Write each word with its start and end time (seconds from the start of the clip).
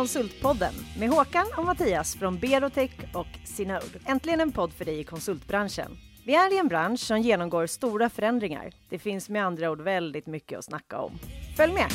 Konsultpodden 0.00 0.74
med 0.98 1.08
Håkan 1.10 1.46
och 1.56 1.64
Mattias 1.64 2.14
från 2.14 2.38
Berotech 2.38 2.90
och 3.14 3.26
Sinode. 3.44 3.84
Äntligen 4.06 4.40
en 4.40 4.52
podd 4.52 4.72
för 4.72 4.84
dig 4.84 5.00
i 5.00 5.04
konsultbranschen. 5.04 5.98
Vi 6.26 6.34
är 6.34 6.54
i 6.54 6.58
en 6.58 6.68
bransch 6.68 7.00
som 7.00 7.20
genomgår 7.20 7.66
stora 7.66 8.08
förändringar. 8.10 8.72
Det 8.88 8.98
finns 8.98 9.28
med 9.28 9.44
andra 9.46 9.70
ord 9.70 9.80
väldigt 9.80 10.26
mycket 10.26 10.58
att 10.58 10.64
snacka 10.64 10.98
om. 10.98 11.18
Följ 11.56 11.72
med! 11.72 11.86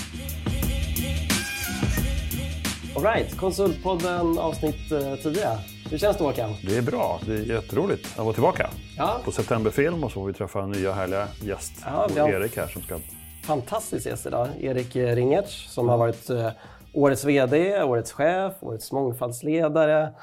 Alright, 2.95 3.37
Konsultpodden 3.37 4.37
avsnitt 4.37 4.89
10. 5.23 5.43
Eh, 5.43 5.59
Hur 5.91 5.97
känns 5.97 6.17
det 6.17 6.23
Håkan? 6.23 6.55
Det 6.67 6.77
är 6.77 6.81
bra, 6.81 7.19
det 7.25 7.33
är 7.33 7.43
jätteroligt 7.55 8.05
att 8.19 8.25
vara 8.25 8.33
tillbaka. 8.33 8.69
Ja. 8.97 9.21
På 9.25 9.31
Septemberfilm 9.31 10.03
och 10.03 10.11
så 10.11 10.13
får 10.13 10.27
vi 10.27 10.33
träffa 10.33 10.65
nya 10.65 10.93
härliga 10.93 11.27
gäst. 11.43 11.73
Ja, 11.85 12.07
har- 12.17 12.29
Erik 12.29 12.57
här 12.57 12.67
som 12.67 12.81
ska... 12.81 12.97
Fantastisk 13.43 14.05
gäst 14.05 14.25
idag. 14.25 14.47
Erik 14.61 14.95
Ringertz 14.95 15.73
som 15.73 15.89
har 15.89 15.97
varit 15.97 16.29
eh, 16.29 16.49
årets 16.93 17.25
VD, 17.25 17.83
årets 17.83 18.11
chef, 18.11 18.53
årets 18.59 18.91
mångfaldsledare. 18.91 20.13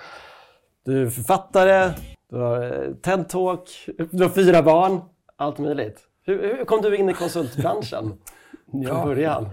Du 0.85 1.03
är 1.07 1.11
författare, 1.11 1.91
du 2.31 2.37
har 2.37 2.63
eh, 2.63 2.91
TED-talk, 3.03 3.69
du 4.11 4.23
har 4.23 4.31
fyra 4.31 4.63
barn. 4.63 5.01
Allt 5.37 5.59
möjligt. 5.59 6.01
Hur, 6.23 6.57
hur 6.57 6.65
kom 6.65 6.83
du 6.83 6.97
in 6.97 7.09
i 7.09 7.15
konsultbranschen 7.15 8.13
från 8.73 8.83
Ja. 8.83 9.05
början? 9.07 9.49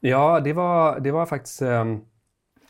Ja, 0.00 0.40
det 0.40 0.52
var, 0.52 1.00
det 1.00 1.10
var 1.10 1.26
faktiskt... 1.26 1.62
ehm, 1.62 2.00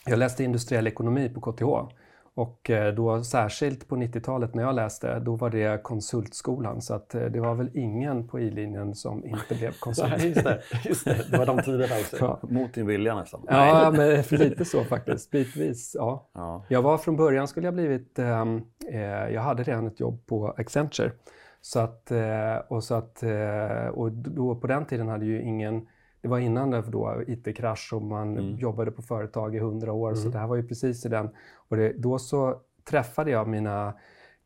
jag 0.07 0.19
läste 0.19 0.45
industriell 0.45 0.87
ekonomi 0.87 1.29
på 1.29 1.41
KTH. 1.41 1.95
Och 2.35 2.71
eh, 2.71 2.95
då 2.95 3.25
särskilt 3.25 3.89
på 3.89 3.97
90-talet 3.97 4.55
när 4.55 4.63
jag 4.63 4.75
läste, 4.75 5.19
då 5.19 5.37
var 5.37 5.51
det 5.51 5.83
konsultskolan. 5.83 6.83
Så 6.83 6.95
att 6.95 7.15
eh, 7.15 7.25
det 7.25 7.41
var 7.41 7.55
väl 7.55 7.71
ingen 7.75 8.29
på 8.29 8.41
I-linjen 8.41 8.95
som 8.95 9.25
inte 9.25 9.55
blev 9.55 9.73
konsult. 9.81 10.11
Nej, 10.19 10.29
just 10.29 10.45
det. 10.45 10.63
Just 10.85 11.05
det. 11.05 11.27
det 11.31 11.39
var 11.39 11.47
de 11.47 11.63
tiderna 11.63 11.95
också. 12.01 12.17
Ja. 12.21 12.41
Mot 12.43 12.75
din 12.75 12.87
vilja 12.87 13.15
nästan. 13.15 13.45
Ja, 13.49 13.93
men 13.97 14.23
lite 14.31 14.65
så 14.65 14.85
faktiskt. 14.85 15.31
Bitvis, 15.31 15.93
ja. 15.99 16.31
Ja. 16.35 16.65
Jag 16.69 16.83
var 16.83 16.99
från 16.99 17.17
början 17.17 17.49
skulle 17.49 17.67
jag 17.67 17.75
blivit... 17.75 18.19
ehm, 18.19 18.63
eh, 18.93 19.01
jag 19.03 19.43
hade 19.43 19.63
redan 19.63 19.87
ett 19.87 20.01
jobb 20.01 20.27
på 20.27 20.55
Accenture. 20.57 21.13
Så 21.61 21.81
att, 21.81 22.11
eh, 22.11 22.57
och, 22.69 22.85
så 22.85 22.95
att, 22.95 23.23
eh, 23.23 23.87
och 23.87 24.13
då, 24.13 24.57
på 24.57 24.67
den 24.67 24.87
tiden 24.87 25.09
hade 25.09 25.25
ju 25.25 25.43
ingen... 25.43 25.87
Det 26.23 26.29
var 26.29 26.39
innan 26.39 26.71
det 26.71 26.83
då 26.83 27.23
IT-krasch 27.27 27.93
och 27.93 28.03
man 28.03 28.39
Mm. 28.39 28.57
jobbade 28.57 28.91
på 28.91 29.03
företag 29.03 29.55
i 29.57 29.59
hundra 29.59 29.93
år. 29.93 30.15
Så 30.15 30.29
det 30.29 30.39
här 30.39 30.47
var 30.47 30.57
ju 30.57 30.69
precis 30.69 31.07
i 31.07 31.09
den. 31.09 31.31
Och 31.69 31.77
det, 31.77 31.93
då 31.93 32.19
så 32.19 32.61
träffade 32.85 33.31
jag 33.31 33.49
mina 33.49 33.95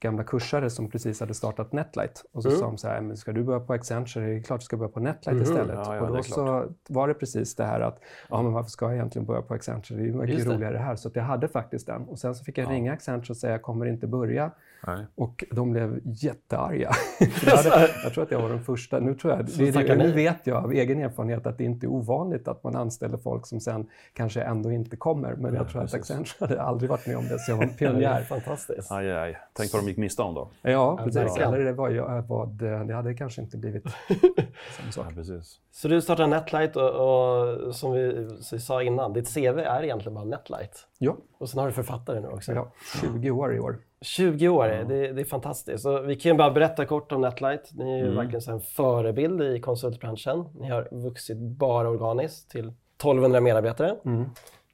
gamla 0.00 0.24
kursare 0.24 0.70
som 0.70 0.90
precis 0.90 1.20
hade 1.20 1.34
startat 1.34 1.72
Netlight. 1.72 2.24
Och 2.32 2.42
så 2.42 2.48
Mm. 2.48 2.60
sa 2.60 2.66
de 2.66 2.78
så 2.78 2.88
här, 2.88 3.00
men 3.00 3.16
ska 3.16 3.32
du 3.32 3.42
börja 3.44 3.60
på 3.60 3.72
Accenture? 3.72 4.26
Det 4.26 4.32
är 4.38 4.42
klart 4.42 4.60
du 4.60 4.64
ska 4.64 4.76
börja 4.76 4.88
på 4.92 5.00
Netlight 5.00 5.34
Mhm. 5.36 5.42
istället. 5.42 5.74
Ja, 5.74 5.96
ja, 5.96 6.00
och 6.02 6.16
då 6.16 6.22
så 6.22 6.64
var 6.88 7.08
det 7.08 7.14
precis 7.14 7.54
det 7.56 7.64
här 7.64 7.80
att, 7.80 8.00
ja 8.30 8.42
men 8.42 8.52
varför 8.52 8.70
ska 8.70 8.86
jag 8.86 8.94
egentligen 8.94 9.26
börja 9.26 9.42
på 9.42 9.54
Accenture? 9.54 9.96
Det 9.98 10.04
är 10.04 10.06
ju 10.06 10.14
mycket 10.14 10.34
Just 10.34 10.48
det. 10.48 10.54
roligare 10.54 10.76
här. 10.78 10.96
Så 10.96 11.10
jag 11.14 11.22
hade 11.22 11.48
faktiskt 11.48 11.86
den. 11.86 12.02
Och 12.02 12.18
sen 12.18 12.34
så 12.34 12.44
fick 12.44 12.58
jag 12.58 12.66
Ja. 12.66 12.70
ringa 12.70 12.92
Accenture 12.92 13.30
och 13.30 13.36
säga, 13.36 13.52
jag 13.52 13.62
kommer 13.62 13.86
inte 13.86 14.06
börja. 14.06 14.50
Nej. 14.86 15.06
Och 15.14 15.44
de 15.50 15.72
blev 15.72 16.00
jättearga. 16.04 16.90
Jag, 17.46 17.56
hade, 17.56 17.90
jag 18.04 18.12
tror 18.12 18.24
att 18.24 18.30
jag 18.30 18.42
var 18.42 18.48
den 18.48 18.64
första. 18.64 18.98
Nu, 18.98 19.14
tror 19.14 19.32
jag, 19.32 19.46
det, 19.46 19.70
det, 19.70 19.84
nej. 19.84 19.96
nu 19.96 20.12
vet 20.12 20.46
jag 20.46 20.64
av 20.64 20.72
egen 20.72 21.00
erfarenhet 21.00 21.46
att 21.46 21.58
det 21.58 21.64
inte 21.64 21.86
är 21.86 21.88
ovanligt 21.88 22.48
att 22.48 22.64
man 22.64 22.76
anställer 22.76 23.18
folk 23.18 23.46
som 23.46 23.60
sen 23.60 23.86
kanske 24.12 24.42
ändå 24.42 24.72
inte 24.72 24.96
kommer. 24.96 25.34
Men 25.34 25.54
jag 25.54 25.68
tror 25.68 25.82
att 25.82 25.92
precis. 25.92 26.10
Accenture 26.10 26.48
hade 26.48 26.62
aldrig 26.62 26.90
varit 26.90 27.06
med 27.06 27.16
om 27.16 27.28
det, 27.28 27.38
så 27.38 27.52
jag 27.52 27.56
var 27.56 27.64
en 27.64 27.74
pionjär. 27.78 28.22
fantastiskt. 28.22 28.92
Aj, 28.92 29.12
aj. 29.12 29.38
Tänk 29.52 29.72
vad 29.72 29.82
de 29.82 29.88
gick 29.88 29.98
miste 29.98 30.22
om 30.22 30.34
då. 30.34 30.50
Ja, 30.62 31.00
precis. 31.04 31.36
Eller 31.36 31.58
det, 31.58 31.72
var 31.72 31.90
ju, 31.90 32.02
vad, 32.28 32.48
det 32.86 32.94
hade 32.94 33.14
kanske 33.14 33.42
inte 33.42 33.56
blivit 33.56 33.84
samma 34.76 34.92
sak. 34.92 35.06
Ja, 35.08 35.14
precis. 35.14 35.60
Så 35.72 35.88
du 35.88 36.02
startade 36.02 36.28
Netlight 36.28 36.76
och, 36.76 36.90
och 36.90 37.74
som 37.74 37.92
vi 37.92 38.28
sa 38.40 38.82
innan, 38.82 39.12
ditt 39.12 39.34
CV 39.34 39.58
är 39.58 39.82
egentligen 39.82 40.14
bara 40.14 40.24
Netlight. 40.24 40.86
Ja, 40.98 41.16
Och 41.38 41.48
sen 41.48 41.58
har 41.60 41.66
du 41.66 41.72
författare 41.72 42.20
nu 42.20 42.28
också. 42.28 42.52
ja, 42.52 42.72
20 43.02 43.30
år 43.30 43.54
i 43.54 43.60
år. 43.60 43.78
20 44.00 44.48
år, 44.48 44.66
det, 44.68 45.12
det 45.12 45.20
är 45.20 45.24
fantastiskt. 45.24 45.82
Så 45.82 46.00
vi 46.00 46.16
kan 46.16 46.32
ju 46.32 46.38
bara 46.38 46.50
berätta 46.50 46.84
kort 46.84 47.12
om 47.12 47.20
Netlight. 47.20 47.70
Ni 47.74 47.92
är 47.92 47.96
ju 47.96 48.02
Mm. 48.12 48.16
verkligen 48.16 48.54
en 48.54 48.60
förebild 48.60 49.42
i 49.42 49.60
konsultbranschen. 49.60 50.44
Ni 50.60 50.68
har 50.68 50.88
vuxit 50.90 51.36
bara 51.38 51.88
organiskt 51.88 52.50
till 52.50 52.72
1200 52.98 53.40
medarbetare 53.40 53.96
Mm. 54.04 54.24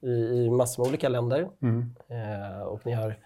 i, 0.00 0.10
i 0.10 0.50
massor 0.50 0.82
med 0.82 0.88
olika 0.88 1.08
länder. 1.08 1.48
Mm. 1.62 1.94
Eh, 2.08 2.62
och 2.62 2.86
ni 2.86 2.92
har 2.92 3.18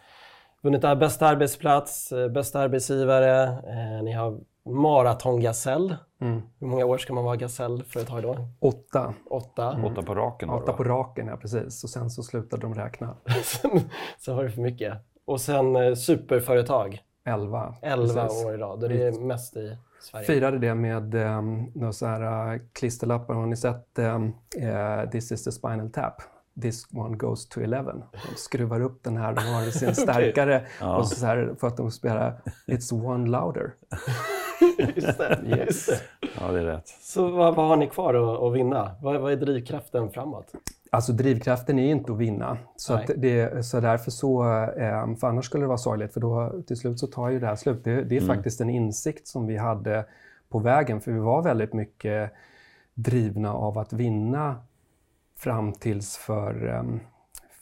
vunnit 0.63 0.81
bästa 0.81 1.27
arbetsplats, 1.27 2.13
eh, 2.13 2.29
bästa 2.29 2.61
arbetsgivare. 2.61 3.43
Eh, 3.45 4.03
ni 4.05 4.13
har 4.13 4.39
maratongasell. 4.67 5.97
Mm. 6.21 6.43
Hur 6.61 6.67
många 6.67 6.85
år 6.85 6.99
ska 6.99 7.15
man 7.15 7.25
vara 7.25 7.37
gasellföretag 7.37 8.23
då? 8.23 8.37
Åtta. 8.61 9.15
Åtta. 9.31 9.81
Åtta 9.85 10.03
på 10.03 10.15
raken 10.15 10.51
Åtta 10.51 10.73
på 10.73 10.85
raken, 10.85 11.27
ja 11.27 11.37
precis. 11.37 11.85
Och 11.85 11.91
sen 11.91 12.11
så 12.11 12.23
slutade 12.23 12.63
de 12.63 12.75
räkna. 12.75 13.17
sen, 13.45 13.81
sen 14.19 14.37
var 14.37 14.45
det 14.45 14.51
för 14.51 14.63
mycket. 14.63 14.95
Och 15.25 15.41
sen 15.41 15.77
eh, 15.77 15.95
superföretag. 15.95 17.03
Elva. 17.25 17.75
11 17.83 18.23
precis. 18.23 18.45
år 18.45 18.55
idag. 18.55 18.81
Det 18.81 19.07
är 19.07 19.21
mest 19.21 19.57
i 19.57 19.79
Sverige. 20.01 20.27
firade 20.27 20.59
det 20.59 20.75
med 20.75 21.15
um, 21.15 21.73
några 21.75 21.93
så 21.93 22.07
här 22.07 22.55
uh, 22.55 22.61
klisterlappar. 22.73 23.35
Har 23.35 23.47
ni 23.47 23.57
sett 23.57 23.99
um, 23.99 24.35
eh, 24.57 25.11
This 25.11 25.33
is 25.33 25.45
the 25.45 25.53
spinal 25.53 25.91
tap? 25.91 26.23
This 26.63 26.87
one 26.93 27.17
goes 27.17 27.49
to 27.49 27.61
11. 27.61 27.93
De 27.93 28.37
skruvar 28.37 28.81
upp 28.81 29.05
den 29.05 29.17
här, 29.17 29.33
de 29.33 29.41
har 29.41 29.63
sin 29.71 29.95
stärkare 29.95 30.67
Ja. 30.81 30.97
och 30.97 31.09
så 31.09 31.27
här, 31.27 31.55
för 31.61 31.67
att 31.67 31.77
de 31.77 31.91
spelar 31.91 32.41
It's 32.67 33.07
one 33.07 33.31
louder. 33.31 33.75
Just 34.97 35.19
det. 35.19 35.41
Det. 35.45 35.69
Ja, 36.41 36.53
det 36.53 36.61
är 36.61 36.65
rätt. 36.65 36.89
Så 36.89 37.31
vad, 37.31 37.55
vad 37.55 37.69
har 37.69 37.77
ni 37.77 37.87
kvar 37.87 38.15
att, 38.15 38.43
att 38.43 38.55
vinna? 38.55 38.95
Vad, 39.03 39.21
vad 39.21 39.33
är 39.33 39.37
drivkraften 39.37 40.11
framåt? 40.11 40.53
Alltså 40.91 41.13
drivkraften 41.13 41.79
är 41.79 41.91
inte 41.91 42.13
att 42.13 42.19
vinna. 42.19 42.59
Så, 42.77 42.95
att 42.95 43.11
det, 43.17 43.67
så 43.67 43.81
därför 43.81 44.11
så, 44.11 44.45
eh, 44.77 45.17
för 45.17 45.27
annars 45.27 45.45
skulle 45.45 45.65
det 45.65 45.69
vara 45.69 45.79
sorgligt 45.79 46.13
för 46.13 46.21
då 46.21 46.63
till 46.67 46.77
slut 46.77 46.99
så 46.99 47.07
tar 47.07 47.29
ju 47.29 47.41
det 47.41 47.47
här 47.47 47.57
slut. 47.57 47.85
Det, 47.85 48.03
det 48.03 48.17
är 48.17 48.23
Mm. 48.23 48.37
faktiskt 48.37 48.61
en 48.61 48.71
insikt 48.71 49.27
som 49.29 49.47
vi 49.47 49.57
hade 49.57 50.05
på 50.49 50.59
vägen 50.59 51.01
för 51.01 51.13
vi 51.13 51.19
var 51.19 51.43
väldigt 51.43 51.73
mycket 51.73 52.33
drivna 52.95 53.55
av 53.55 53.79
att 53.79 53.93
vinna 53.93 54.57
fram 55.39 55.73
tills 55.73 56.17
för 56.17 56.67
um, 56.81 57.01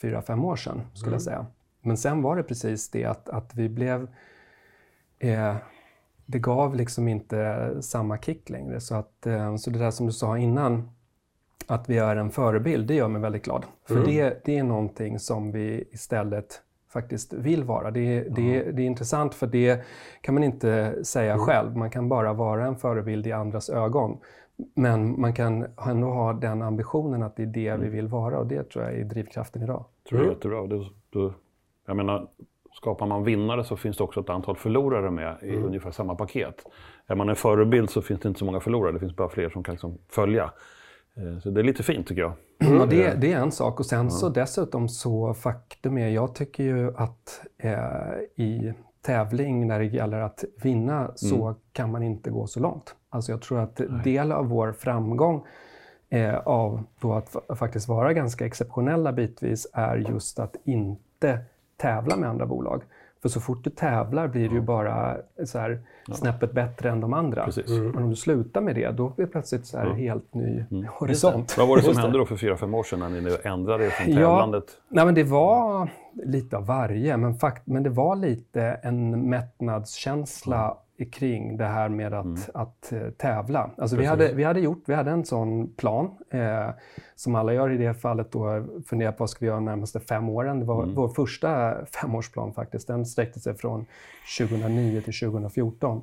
fyra, 0.03 0.23
fem 0.23 0.45
år 0.45 0.57
sedan 0.57 0.83
skulle 0.95 1.09
Mm. 1.09 1.15
jag 1.15 1.23
säga. 1.23 1.47
Men 1.81 1.97
sen 1.97 2.23
var 2.23 2.37
det 2.37 2.43
precis 2.43 2.91
det 2.91 3.05
att, 3.05 3.29
att 3.29 3.55
vi 3.55 3.69
blev 3.69 4.09
eh, 5.19 5.55
det 6.27 6.39
gav 6.39 6.75
liksom 6.75 7.09
inte 7.09 7.71
samma 7.83 8.19
kick 8.19 8.51
längre. 8.51 8.81
Så, 8.81 8.95
att, 8.95 9.27
eh, 9.27 9.57
så 9.57 9.71
det 9.71 9.79
där 9.79 9.91
som 9.91 10.07
du 10.07 10.13
sa 10.13 10.39
innan, 10.39 10.91
att 11.67 11.89
vi 11.91 11.99
är 11.99 12.17
en 12.17 12.31
förebild, 12.31 12.87
det 12.89 12.95
gör 12.95 13.09
mig 13.09 13.23
väldigt 13.23 13.45
glad. 13.45 13.67
För 13.89 13.95
Mm. 13.97 14.07
det, 14.07 14.41
det 14.45 14.59
är 14.59 14.63
någonting 14.65 15.19
som 15.19 15.53
vi 15.53 15.85
istället 15.93 16.61
faktiskt 16.93 17.33
vill 17.33 17.65
vara. 17.65 17.91
Det, 17.91 18.21
det, 18.21 18.63
det 18.73 18.83
är 18.83 18.87
intressant 18.87 19.35
för 19.35 19.47
det 19.47 19.85
kan 20.21 20.35
man 20.35 20.45
inte 20.45 21.05
säga 21.05 21.33
Mm. 21.33 21.45
själv. 21.47 21.77
Man 21.77 21.91
kan 21.91 22.09
bara 22.09 22.33
vara 22.33 22.67
en 22.67 22.77
förebild 22.77 23.27
i 23.27 23.33
andras 23.33 23.71
ögon. 23.71 24.19
Men 24.75 25.21
man 25.21 25.33
kan 25.35 25.67
ändå 25.87 26.07
ha 26.07 26.33
den 26.33 26.63
ambitionen 26.63 27.23
att 27.23 27.37
det 27.37 27.43
är 27.43 27.47
det 27.47 27.69
Mm. 27.69 27.81
vi 27.81 27.89
vill 27.89 28.09
vara 28.09 28.39
och 28.39 28.47
det 28.47 28.63
tror 28.71 28.85
jag 28.85 28.95
är 28.95 29.05
drivkraften 29.05 29.63
idag. 29.63 29.85
tror 30.09 30.21
jag 30.21 30.29
är 30.31 30.35
jättebra. 30.35 30.67
Det, 30.67 30.79
det, 31.11 31.33
jag 31.87 31.97
menar, 31.97 32.29
skapar 32.75 33.07
man 33.07 33.25
vinnare 33.25 33.65
så 33.65 33.77
finns 33.77 33.97
det 33.97 34.05
också 34.05 34.21
ett 34.21 34.31
antal 34.31 34.57
förlorare 34.57 35.11
med 35.11 35.37
i 35.43 35.57
ungefär 35.57 35.91
samma 35.91 36.15
paket. 36.15 36.65
Är 37.07 37.15
man 37.15 37.29
en 37.29 37.37
förebild 37.37 37.91
så 37.91 38.03
finns 38.03 38.21
det 38.21 38.29
inte 38.29 38.39
så 38.39 38.45
många 38.45 38.61
förlorare, 38.61 38.93
det 38.93 38.99
finns 39.01 39.17
bara 39.17 39.29
fler 39.29 39.51
som 39.51 39.63
kan 39.65 39.73
liksom 39.75 39.99
följa. 40.09 40.51
Eh, 41.17 41.39
Så 41.43 41.51
det 41.51 41.61
är 41.61 41.65
lite 41.65 41.83
fint 41.83 42.07
tycker 42.07 42.23
jag. 42.23 42.33
Ja, 42.59 42.87
det, 42.87 43.15
det 43.21 43.33
är 43.33 43.39
en 43.41 43.53
sak. 43.53 43.81
Och 43.81 43.87
sen 43.87 44.11
så 44.11 44.29
dessutom 44.29 44.89
så 44.89 45.35
faktum 45.35 45.99
är, 45.99 46.09
jag 46.09 46.35
tycker 46.35 46.65
ju 46.65 46.93
att 46.97 47.41
eh, 47.59 47.75
i 48.45 48.73
tävling 49.03 49.67
när 49.67 49.79
det 49.79 49.85
gäller 49.85 50.21
att 50.21 50.45
vinna 50.63 51.11
så 51.15 51.55
kan 51.73 51.91
man 51.93 52.03
inte 52.03 52.31
gå 52.31 52.47
så 52.47 52.61
långt. 52.61 52.95
Alltså 53.11 53.33
jag 53.33 53.43
tror 53.43 53.61
att 53.61 53.81
del 54.05 54.33
av 54.33 54.49
vår 54.49 54.73
framgång 54.73 55.45
eh, 56.09 56.35
av 56.37 56.83
då 57.01 57.13
att 57.15 57.31
fa- 57.35 57.55
faktiskt 57.55 57.89
vara 57.89 58.13
ganska 58.13 58.47
exceptionella 58.47 59.13
bitvis 59.13 59.67
är 59.73 59.97
just 59.97 60.39
att 60.39 60.57
inte 60.65 61.39
tävla 61.77 62.17
med 62.17 62.29
andra 62.29 62.47
bolag. 62.47 62.83
För 63.23 63.29
så 63.29 63.41
fort 63.41 63.65
du 63.65 63.71
tävlar 63.71 64.29
blir 64.29 64.49
du 64.49 64.55
ju 64.55 64.61
bara 64.61 65.17
så 65.45 65.59
här, 65.59 65.81
snäppet 66.13 66.53
bättre 66.53 66.91
än 66.91 67.01
de 67.01 67.13
andra. 67.13 67.45
Precis. 67.45 67.71
Men 67.71 67.97
om 68.03 68.11
du 68.11 68.17
slutar 68.17 68.61
med 68.61 68.75
det, 68.75 68.91
då 68.91 69.09
blir 69.09 69.27
det 69.27 69.33
plötsligt 69.33 69.67
så 69.67 69.79
här 69.79 69.87
helt 69.87 70.35
ny 70.35 70.65
horisont. 70.99 71.59
Vad 71.59 71.69
var 71.69 71.77
det 71.77 71.83
som 71.83 71.97
hände 71.97 72.19
då 72.19 72.27
för 72.27 72.37
fyra 72.37 72.57
fem 72.57 72.75
år 72.75 72.83
sedan 72.83 72.99
när 72.99 73.09
ni 73.09 73.21
nu 73.21 73.37
ändrade 73.45 73.87
er 73.87 73.91
från 73.91 74.11
Ja. 74.11 74.17
tävlandet? 74.17 74.65
Nej, 74.89 75.05
men 75.05 75.15
det 75.15 75.25
var 75.25 75.89
lite 76.13 76.57
av 76.57 76.67
varje, 76.67 77.17
men, 77.17 77.35
fakt 77.35 77.67
men 77.67 77.83
det 77.83 77.91
var 77.91 78.17
lite 78.17 78.63
en 78.63 79.29
mättnadskänsla 79.31 80.77
kring 81.13 81.57
det 81.57 81.65
här 81.65 81.89
med 81.89 82.15
att, 82.15 82.51
att 82.55 82.93
eh, 82.93 83.11
tävla. 83.11 83.71
Alltså 83.79 83.97
vi, 83.97 84.05
hade, 84.05 84.33
vi 84.33 84.45
hade 84.45 84.61
gjort, 84.61 84.83
vi 84.87 84.95
hade 84.95 85.11
en 85.11 85.25
sån 85.25 85.75
plan, 85.75 86.11
eh, 86.31 86.69
som 87.15 87.35
alla 87.35 87.55
gör 87.55 87.71
i 87.71 87.77
det 87.77 87.95
fallet 87.95 88.33
då, 88.33 88.67
fundera 88.87 89.13
på 89.13 89.17
vad 89.19 89.31
ska 89.31 89.41
vi 89.41 89.47
göra 89.47 89.57
de 89.57 89.65
närmaste 89.65 90.01
fem 90.01 90.29
åren. 90.29 90.61
Det 90.61 90.67
var 90.67 90.87
vår 90.87 91.09
första 91.09 91.75
femårsplan 91.87 92.53
faktiskt, 92.53 92.89
den 92.89 93.07
sträckte 93.07 93.41
sig 93.41 93.55
från 93.55 93.87
2009 94.39 95.01
till 95.01 95.19
2014. 95.21 96.03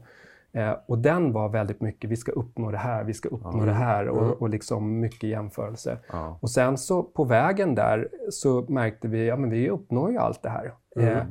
Eh, 0.54 0.74
och 0.86 0.98
den 0.98 1.34
var 1.34 1.50
väldigt 1.50 1.82
mycket, 1.82 2.10
vi 2.10 2.16
ska 2.16 2.32
uppnå 2.32 2.72
det 2.72 2.78
här, 2.78 3.04
vi 3.04 3.14
ska 3.14 3.30
uppnå 3.30 3.54
mm. 3.54 3.66
det 3.66 3.74
här 3.74 4.08
och, 4.08 4.42
och 4.42 4.50
liksom 4.50 5.00
mycket 5.00 5.30
jämförelse. 5.30 5.98
Ja. 6.12 6.38
Och 6.42 6.50
sen 6.50 6.78
så 6.78 7.04
på 7.04 7.24
vägen 7.24 7.76
där 7.76 8.10
så 8.30 8.66
märkte 8.70 9.08
vi, 9.08 9.28
ja 9.28 9.36
men 9.36 9.50
vi 9.50 9.70
uppnår 9.70 10.12
ju 10.12 10.18
allt 10.18 10.42
det 10.44 10.50
här. 10.50 10.74
Mm. 10.96 11.18
Eh, 11.18 11.24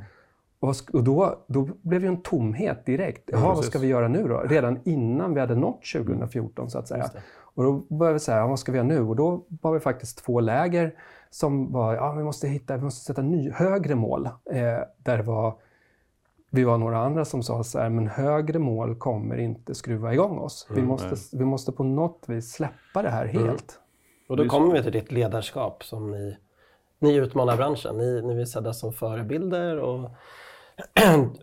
och, 0.61 1.05
då, 1.05 1.45
då 1.47 1.69
blev 1.83 2.01
det 2.01 2.07
en 2.07 2.23
tomhet 2.23 2.87
direkt. 2.87 3.23
Jaha, 3.27 3.41
ja, 3.41 3.55
vad 3.55 3.65
ska 3.65 3.79
vi 3.79 3.87
göra 3.87 4.09
nu 4.09 4.29
då? 4.29 4.39
Redan 4.39 4.81
innan 4.85 5.35
vi 5.35 5.41
hade 5.41 5.55
nått 5.55 5.81
2014 5.93 6.71
så 6.71 6.79
att 6.79 6.89
säga. 6.89 7.11
Och 7.55 7.65
då 7.65 7.73
började 7.73 8.13
vi 8.13 8.21
säga, 8.21 8.47
vad 8.47 8.59
ska 8.59 8.73
vi 8.73 8.79
göra 8.79 8.89
nu? 8.89 9.01
Och 9.01 9.17
då 9.17 9.45
var 9.49 9.73
vi 9.73 9.81
faktiskt 9.81 10.25
två 10.25 10.41
läger 10.41 10.95
som 11.31 11.73
var, 11.73 11.95
ja 11.95 12.13
vi 12.13 12.23
måste 12.23 12.49
hitta, 12.49 12.77
vi 12.77 12.83
måste 12.83 13.05
sätta 13.05 13.23
ny, 13.23 13.51
högre 13.51 13.95
mål. 13.95 14.27
Eh, 14.27 14.79
där 14.99 15.17
det 15.17 15.23
var 15.23 15.55
vi 16.51 16.65
var 16.65 16.79
några 16.79 16.99
andra 16.99 17.25
som 17.25 17.43
sa 17.43 17.65
så 17.65 17.79
här, 17.79 17.89
men 17.89 18.09
högre 18.09 18.59
mål 18.59 18.95
kommer 18.95 19.37
inte 19.37 19.75
skruva 19.75 20.13
igång 20.13 20.39
oss. 20.39 20.67
Mm, 20.71 20.83
vi, 20.83 20.89
måste, 20.89 21.37
vi 21.37 21.45
måste 21.45 21.73
på 21.73 21.85
något 21.85 22.25
vis 22.27 22.53
släppa 22.53 23.03
det 23.03 23.09
här 23.09 23.25
mm. 23.25 23.37
helt. 23.37 23.47
Mm. 23.47 23.83
Och 24.29 24.37
då 24.37 24.49
kommer 24.49 24.73
vi 24.73 24.83
till 24.83 24.93
ditt 24.93 25.13
ledarskap 25.13 25.85
som 25.85 26.11
ni, 26.11 26.37
ni 26.99 27.15
utmanar 27.15 27.57
branschen. 27.57 27.97
Ni, 27.97 28.23
ni 28.23 28.35
vill 28.35 28.51
sedda 28.51 28.73
som 28.73 28.93
förebilder 28.93 29.79
och 29.79 30.11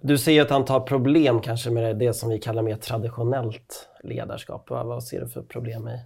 du 0.01 0.17
ser 0.17 0.41
ett 0.41 0.51
antal 0.51 0.81
problem 0.81 1.41
kanske 1.41 1.69
med 1.69 1.97
det 1.97 2.13
som 2.13 2.29
vi 2.29 2.39
kallar 2.39 2.61
mer 2.61 2.75
traditionellt 2.75 3.89
ledarskap. 4.03 4.69
Vad, 4.69 5.03
ser 5.03 5.21
du 5.21 5.27
för 5.27 5.41
problem 5.41 5.87
i? 5.87 5.99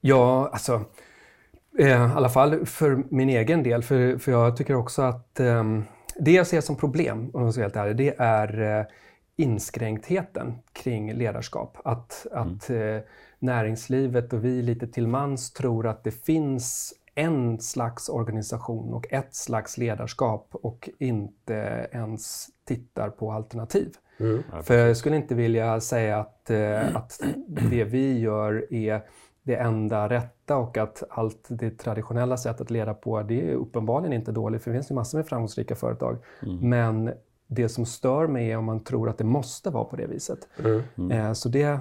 Ja, 0.00 0.50
alltså 0.52 0.80
eh, 1.78 1.88
i 1.88 1.92
alla 1.92 2.28
fall 2.28 2.66
för 2.66 3.02
min 3.08 3.28
egen 3.28 3.62
del. 3.62 3.82
För, 3.82 4.18
för 4.18 4.32
jag 4.32 4.56
tycker 4.56 4.74
också 4.74 5.02
att 5.02 5.40
eh, 5.40 5.64
det 6.16 6.32
jag 6.32 6.46
ser 6.46 6.60
som 6.60 6.76
problem, 6.76 7.30
om 7.34 7.44
jag 7.44 7.52
ska 7.52 7.62
helt 7.62 7.76
ärlig, 7.76 7.96
det 7.96 8.14
är 8.18 8.78
eh, 8.78 8.86
inskränktheten 9.36 10.54
kring 10.72 11.14
ledarskap. 11.14 11.78
Att, 11.84 12.26
mm. 12.32 12.48
att 12.48 12.70
eh, 12.70 13.08
näringslivet 13.38 14.32
och 14.32 14.44
vi 14.44 14.62
lite 14.62 14.86
till 14.86 15.08
mans 15.08 15.52
tror 15.52 15.86
att 15.86 16.04
det 16.04 16.10
finns 16.10 16.94
en 17.14 17.60
slags 17.60 18.08
organisation 18.08 18.94
och 18.94 19.12
ett 19.12 19.34
slags 19.34 19.78
ledarskap 19.78 20.48
och 20.52 20.90
inte 20.98 21.88
ens 21.92 22.46
tittar 22.64 23.10
på 23.10 23.32
alternativ. 23.32 23.94
Mm. 24.20 24.42
För 24.62 24.74
jag 24.74 24.96
skulle 24.96 25.16
inte 25.16 25.34
vilja 25.34 25.80
säga 25.80 26.18
att, 26.18 26.50
eh, 26.50 26.96
att 26.96 27.22
det 27.46 27.84
vi 27.84 28.18
gör 28.18 28.72
är 28.74 29.02
det 29.42 29.56
enda 29.56 30.08
rätta 30.08 30.56
och 30.56 30.78
att 30.78 31.02
allt 31.10 31.46
det 31.48 31.70
traditionella 31.70 32.36
sättet 32.36 32.60
att 32.60 32.70
leda 32.70 32.94
på, 32.94 33.22
det 33.22 33.50
är 33.50 33.54
uppenbarligen 33.54 34.12
inte 34.12 34.32
dåligt, 34.32 34.62
för 34.62 34.70
det 34.70 34.76
finns 34.76 34.90
ju 34.90 34.94
massor 34.94 35.18
med 35.18 35.26
framgångsrika 35.26 35.74
företag. 35.74 36.18
Mm. 36.42 36.68
Men 36.68 37.12
det 37.46 37.68
som 37.68 37.86
stör 37.86 38.26
mig 38.26 38.50
är 38.50 38.56
om 38.56 38.64
man 38.64 38.84
tror 38.84 39.08
att 39.08 39.18
det 39.18 39.24
måste 39.24 39.70
vara 39.70 39.84
på 39.84 39.96
det 39.96 40.06
viset. 40.06 40.48
Mm. 40.64 40.82
Mm. 40.98 41.10
Eh, 41.10 41.32
så 41.32 41.48
det, 41.48 41.80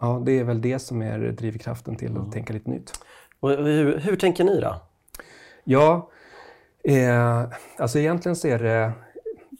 ja, 0.00 0.22
det 0.26 0.32
är 0.32 0.44
väl 0.44 0.60
det 0.60 0.78
som 0.78 1.02
är 1.02 1.18
drivkraften 1.18 1.96
till 1.96 2.16
att 2.16 2.32
tänka 2.32 2.52
lite 2.52 2.70
nytt. 2.70 2.92
Och 3.44 3.50
hur, 3.50 3.98
hur 3.98 4.16
tänker 4.16 4.44
ni 4.44 4.60
då? 4.60 4.76
Ja, 5.64 6.10
eh, 6.84 7.44
alltså 7.78 7.98
egentligen 7.98 8.36
så 8.36 8.48
är 8.48 8.58
det 8.58 8.92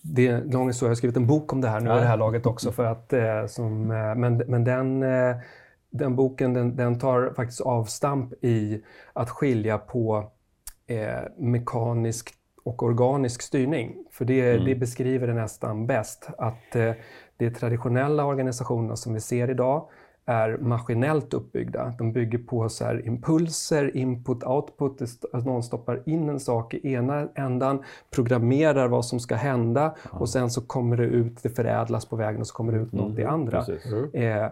det 0.03 0.29
är 0.29 0.35
en 0.35 0.51
lång 0.51 0.67
historia. 0.67 0.89
Jag 0.89 0.91
har 0.91 0.97
skrivit 0.97 1.17
en 1.17 1.27
bok 1.27 1.53
om 1.53 1.61
det 1.61 1.69
här 1.69 1.81
nu 1.81 1.91
i 1.91 1.95
det 1.95 2.07
här 2.07 2.17
laget 2.17 2.47
också. 2.47 2.73
För 2.73 2.85
att, 2.85 3.13
eh, 3.13 3.47
som, 3.47 3.91
eh, 3.91 4.15
men, 4.15 4.37
men 4.37 4.65
den 4.65 5.03
eh, 5.03 5.37
den 5.91 6.17
boken 6.17 6.55
den, 6.55 6.77
den, 6.77 6.99
tar 6.99 7.33
faktiskt 7.37 7.61
avstamp 7.61 8.33
i 8.45 8.83
att 9.13 9.31
skilja 9.31 9.79
på 9.79 10.31
eh, 10.87 11.23
mekanisk 11.39 12.35
och 12.65 12.83
organisk 12.83 13.43
styrning. 13.43 13.97
För 14.11 14.25
det, 14.25 14.51
mm. 14.51 14.65
det 14.65 14.75
beskriver 14.75 15.27
det 15.27 15.35
nästan 15.35 15.87
bäst. 15.87 16.29
Att 16.39 16.77
eh, 16.77 16.93
de 17.37 17.51
traditionella 17.51 18.25
organisationerna 18.25 18.97
som 18.97 19.15
vi 19.15 19.21
ser 19.21 19.51
idag 19.51 19.89
är 20.27 20.59
maskinellt 20.59 21.35
uppbyggda. 21.35 21.95
De 21.99 22.13
bygger 22.13 22.39
på 22.39 22.69
så 22.69 22.85
här 22.85 23.07
impulser, 23.07 23.97
input, 23.97 24.45
output. 24.45 25.03
Att 25.33 25.45
någon 25.47 25.63
stoppar 25.63 26.03
in 26.07 26.29
en 26.29 26.41
sak 26.41 26.75
i 26.75 26.93
ena 26.93 27.29
ändan, 27.35 27.83
programmerar 28.11 28.89
vad 28.89 29.05
som 29.05 29.21
ska 29.21 29.35
hända 29.35 29.95
ja. 30.13 30.19
och 30.19 30.29
sen 30.29 30.51
så 30.51 30.61
kommer 30.61 30.97
det 30.97 31.05
ut, 31.05 31.43
det 31.43 31.51
förädlas 31.51 32.07
på 32.07 32.17
vägen 32.17 32.41
och 32.41 32.47
så 32.47 32.55
kommer 32.55 32.73
det 32.73 32.79
ut 32.79 32.93
något 32.93 33.11
mm. 33.11 33.21
i 33.21 33.25
andra. 33.25 33.65
Mm. 33.65 34.11
Eh, 34.13 34.51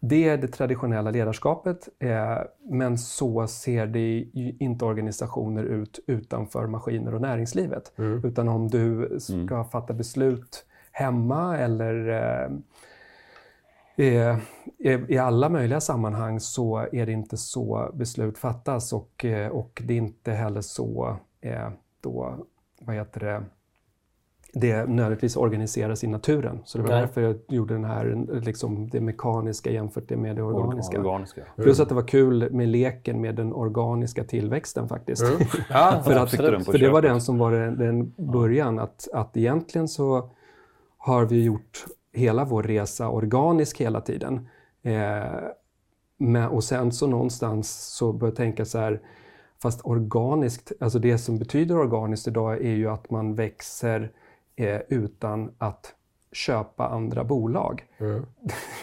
det 0.00 0.28
är 0.28 0.36
det 0.36 0.48
traditionella 0.48 1.10
ledarskapet, 1.10 1.88
eh, 1.98 2.38
men 2.70 2.98
så 2.98 3.46
ser 3.46 3.86
det 3.86 4.26
inte 4.34 4.84
organisationer 4.84 5.64
ut 5.64 6.00
utanför 6.06 6.66
maskiner 6.66 7.14
och 7.14 7.20
näringslivet. 7.20 7.92
Mm. 7.96 8.24
Utan 8.24 8.48
om 8.48 8.68
du 8.68 9.16
ska 9.20 9.34
mm. 9.34 9.64
fatta 9.64 9.92
beslut 9.92 10.66
hemma 10.92 11.58
eller 11.58 12.08
eh, 12.08 12.50
i 13.98 15.18
alla 15.18 15.48
möjliga 15.48 15.80
sammanhang 15.80 16.40
så 16.40 16.86
är 16.92 17.06
det 17.06 17.12
inte 17.12 17.36
så 17.36 17.90
beslut 17.94 18.38
fattas 18.38 18.92
och, 18.92 19.24
eh, 19.24 19.48
och 19.48 19.82
det 19.86 19.94
är 19.94 19.98
inte 19.98 20.32
heller 20.32 20.60
så 20.60 21.16
eh, 21.40 21.68
då, 22.00 22.36
vad 22.80 22.96
heter 22.96 23.20
det, 23.20 23.42
det 24.52 24.76
nödvändigtvis 24.76 25.36
organiseras 25.36 26.04
i 26.04 26.06
naturen. 26.06 26.60
Så 26.64 26.78
det 26.78 26.84
var 26.84 26.90
Nej. 26.90 27.00
därför 27.00 27.20
jag 27.20 27.36
gjorde 27.48 27.74
den 27.74 27.84
här, 27.84 28.26
liksom, 28.44 28.88
det 28.88 29.00
mekaniska 29.00 29.70
jämfört 29.70 30.10
med 30.10 30.36
det 30.36 30.42
organiska. 30.42 30.98
organiska. 30.98 31.40
Mm. 31.40 31.52
Plus 31.56 31.80
att 31.80 31.88
det 31.88 31.94
var 31.94 32.08
kul 32.08 32.52
med 32.52 32.68
leken 32.68 33.20
med 33.20 33.34
den 33.34 33.52
organiska 33.52 34.24
tillväxten 34.24 34.88
faktiskt. 34.88 35.22
Mm. 35.22 35.38
Ja, 35.70 36.02
för, 36.04 36.12
att, 36.12 36.30
för 36.64 36.78
det 36.78 36.90
var 36.90 37.02
den 37.02 37.20
som 37.20 37.38
var 37.38 37.52
den, 37.52 37.78
den 37.78 38.12
början. 38.16 38.78
Att, 38.78 39.08
att 39.12 39.36
egentligen 39.36 39.88
så 39.88 40.30
har 40.98 41.24
vi 41.24 41.44
gjort 41.44 41.84
hela 42.12 42.44
vår 42.44 42.62
resa 42.62 43.08
organisk 43.08 43.80
hela 43.80 44.00
tiden. 44.00 44.48
Eh, 44.82 46.46
och 46.50 46.64
sen 46.64 46.92
så 46.92 47.06
någonstans 47.06 47.94
så 47.96 48.12
började 48.12 48.32
jag 48.32 48.36
tänka 48.36 48.64
så 48.64 48.78
här, 48.78 49.00
fast 49.62 49.80
organiskt, 49.84 50.72
alltså 50.80 50.98
det 50.98 51.18
som 51.18 51.38
betyder 51.38 51.78
organiskt 51.78 52.28
idag 52.28 52.64
är 52.64 52.74
ju 52.74 52.90
att 52.90 53.10
man 53.10 53.34
växer 53.34 54.12
eh, 54.56 54.80
utan 54.88 55.50
att 55.58 55.94
köpa 56.32 56.88
andra 56.88 57.24
bolag. 57.24 57.84
Mm. 57.98 58.26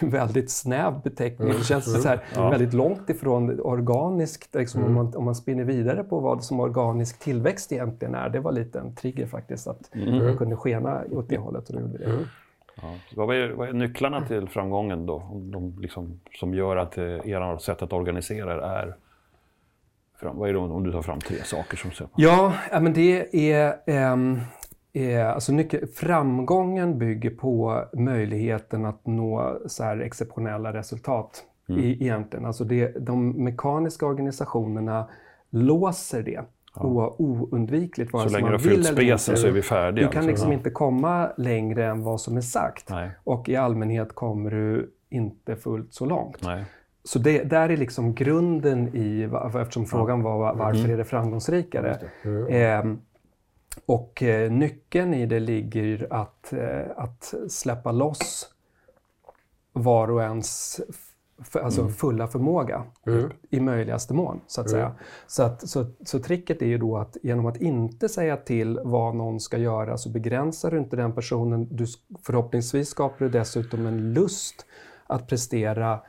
väldigt 0.00 0.50
snäv 0.50 1.02
beteckning. 1.02 1.48
Mm. 1.48 1.58
Det 1.58 1.64
känns 1.64 1.88
mm. 1.88 2.00
så 2.00 2.08
här, 2.08 2.24
ja. 2.34 2.50
väldigt 2.50 2.74
långt 2.74 3.10
ifrån 3.10 3.60
organiskt. 3.60 4.54
Liksom, 4.54 4.80
mm. 4.80 4.96
om, 4.96 5.04
man, 5.04 5.16
om 5.16 5.24
man 5.24 5.34
spinner 5.34 5.64
vidare 5.64 6.04
på 6.04 6.20
vad 6.20 6.44
som 6.44 6.60
organisk 6.60 7.18
tillväxt 7.18 7.72
egentligen 7.72 8.14
är. 8.14 8.28
Det 8.28 8.40
var 8.40 8.52
lite 8.52 8.78
en 8.78 8.94
trigger 8.94 9.26
faktiskt, 9.26 9.66
att 9.66 9.94
mm. 9.94 10.24
man 10.24 10.36
kunde 10.36 10.56
skena 10.56 11.04
åt 11.10 11.28
det 11.28 11.38
hållet. 11.38 11.68
Och 11.68 11.74
då 11.74 11.80
gjorde 11.80 11.98
det. 11.98 12.26
Ja. 12.82 12.94
Vad, 13.14 13.36
är, 13.36 13.50
vad 13.50 13.68
är 13.68 13.72
nycklarna 13.72 14.26
till 14.26 14.48
framgången 14.48 15.06
då? 15.06 15.18
De, 15.52 15.78
liksom, 15.80 16.20
som 16.38 16.54
gör 16.54 16.76
att 16.76 16.98
eh, 16.98 17.04
ert 17.04 17.62
sätt 17.62 17.82
att 17.82 17.92
organisera 17.92 18.78
är 18.80 18.96
vad 20.20 20.48
är 20.48 20.52
det 20.52 20.58
om 20.58 20.84
du 20.84 20.92
tar 20.92 21.02
fram 21.02 21.20
tre 21.20 21.36
saker 21.44 21.76
som 21.76 21.90
ser 21.90 22.08
Ja, 22.16 22.52
men 22.72 22.92
det 22.92 23.50
är 23.52 24.12
um, 24.12 24.40
Eh, 24.96 25.30
alltså 25.30 25.52
nyckel, 25.52 25.86
framgången 25.86 26.98
bygger 26.98 27.30
på 27.30 27.84
möjligheten 27.92 28.84
att 28.84 29.06
nå 29.06 29.58
så 29.66 29.84
här 29.84 29.98
exceptionella 29.98 30.72
resultat. 30.72 31.44
Mm. 31.68 31.80
I, 31.80 31.90
egentligen. 31.90 32.46
Alltså 32.46 32.64
det, 32.64 33.06
de 33.06 33.44
mekaniska 33.44 34.06
organisationerna 34.06 35.08
låser 35.50 36.22
det. 36.22 36.40
Ja. 36.80 37.14
oundvikligt. 37.18 38.10
Så 38.10 38.28
länge 38.28 38.46
du 38.46 38.52
har 38.52 38.58
fyllt 38.58 38.86
spesen 38.86 39.36
så 39.36 39.46
är 39.46 39.50
vi 39.50 39.62
färdiga. 39.62 40.06
Du 40.06 40.12
kan 40.12 40.26
liksom 40.26 40.48
ja. 40.48 40.54
inte 40.54 40.70
komma 40.70 41.30
längre 41.36 41.86
än 41.86 42.02
vad 42.02 42.20
som 42.20 42.36
är 42.36 42.40
sagt. 42.40 42.90
Nej. 42.90 43.10
Och 43.24 43.48
i 43.48 43.56
allmänhet 43.56 44.14
kommer 44.14 44.50
du 44.50 44.90
inte 45.08 45.56
fullt 45.56 45.94
så 45.94 46.06
långt. 46.06 46.42
Nej. 46.42 46.64
Så 47.04 47.18
det, 47.18 47.42
där 47.42 47.68
är 47.68 47.76
liksom 47.76 48.14
grunden 48.14 48.88
i, 48.96 49.30
eftersom 49.60 49.86
frågan 49.86 50.22
var 50.22 50.54
varför 50.54 50.78
mm. 50.78 50.90
är 50.90 50.96
det 50.96 51.04
framgångsrikare? 51.04 51.98
Det. 52.22 52.62
Eh, 52.62 52.84
och 53.86 54.22
eh, 54.22 54.50
nyckeln 54.50 55.14
i 55.14 55.26
det 55.26 55.40
ligger 55.40 56.06
att, 56.10 56.52
eh, 56.52 56.86
att 56.96 57.34
släppa 57.48 57.92
loss 57.92 58.48
var 59.72 60.10
och 60.10 60.22
ens 60.22 60.80
alltså 61.52 61.80
mm. 61.80 61.92
fulla 61.92 62.28
förmåga 62.28 62.82
mm. 63.06 63.30
i 63.50 63.60
möjligaste 63.60 64.14
mån. 64.14 64.40
Så 64.46 64.60
att 64.60 64.66
mm. 64.66 64.78
säga. 64.78 64.92
Så, 65.26 65.42
att, 65.42 65.68
så, 65.68 65.86
så 66.04 66.18
tricket 66.18 66.62
är 66.62 66.66
ju 66.66 66.78
då 66.78 66.96
att 66.96 67.16
genom 67.22 67.46
att 67.46 67.56
inte 67.56 68.08
säga 68.08 68.36
till 68.36 68.80
vad 68.84 69.14
någon 69.14 69.40
ska 69.40 69.58
göra 69.58 69.98
så 69.98 70.08
begränsar 70.08 70.70
du 70.70 70.78
inte 70.78 70.96
den 70.96 71.12
personen. 71.12 71.68
Du, 71.70 71.86
förhoppningsvis 72.22 72.88
skapar 72.88 73.24
du 73.24 73.28
dessutom 73.28 73.86
en 73.86 74.12
lust 74.12 74.66
att 75.06 75.28
prestera 75.28 76.00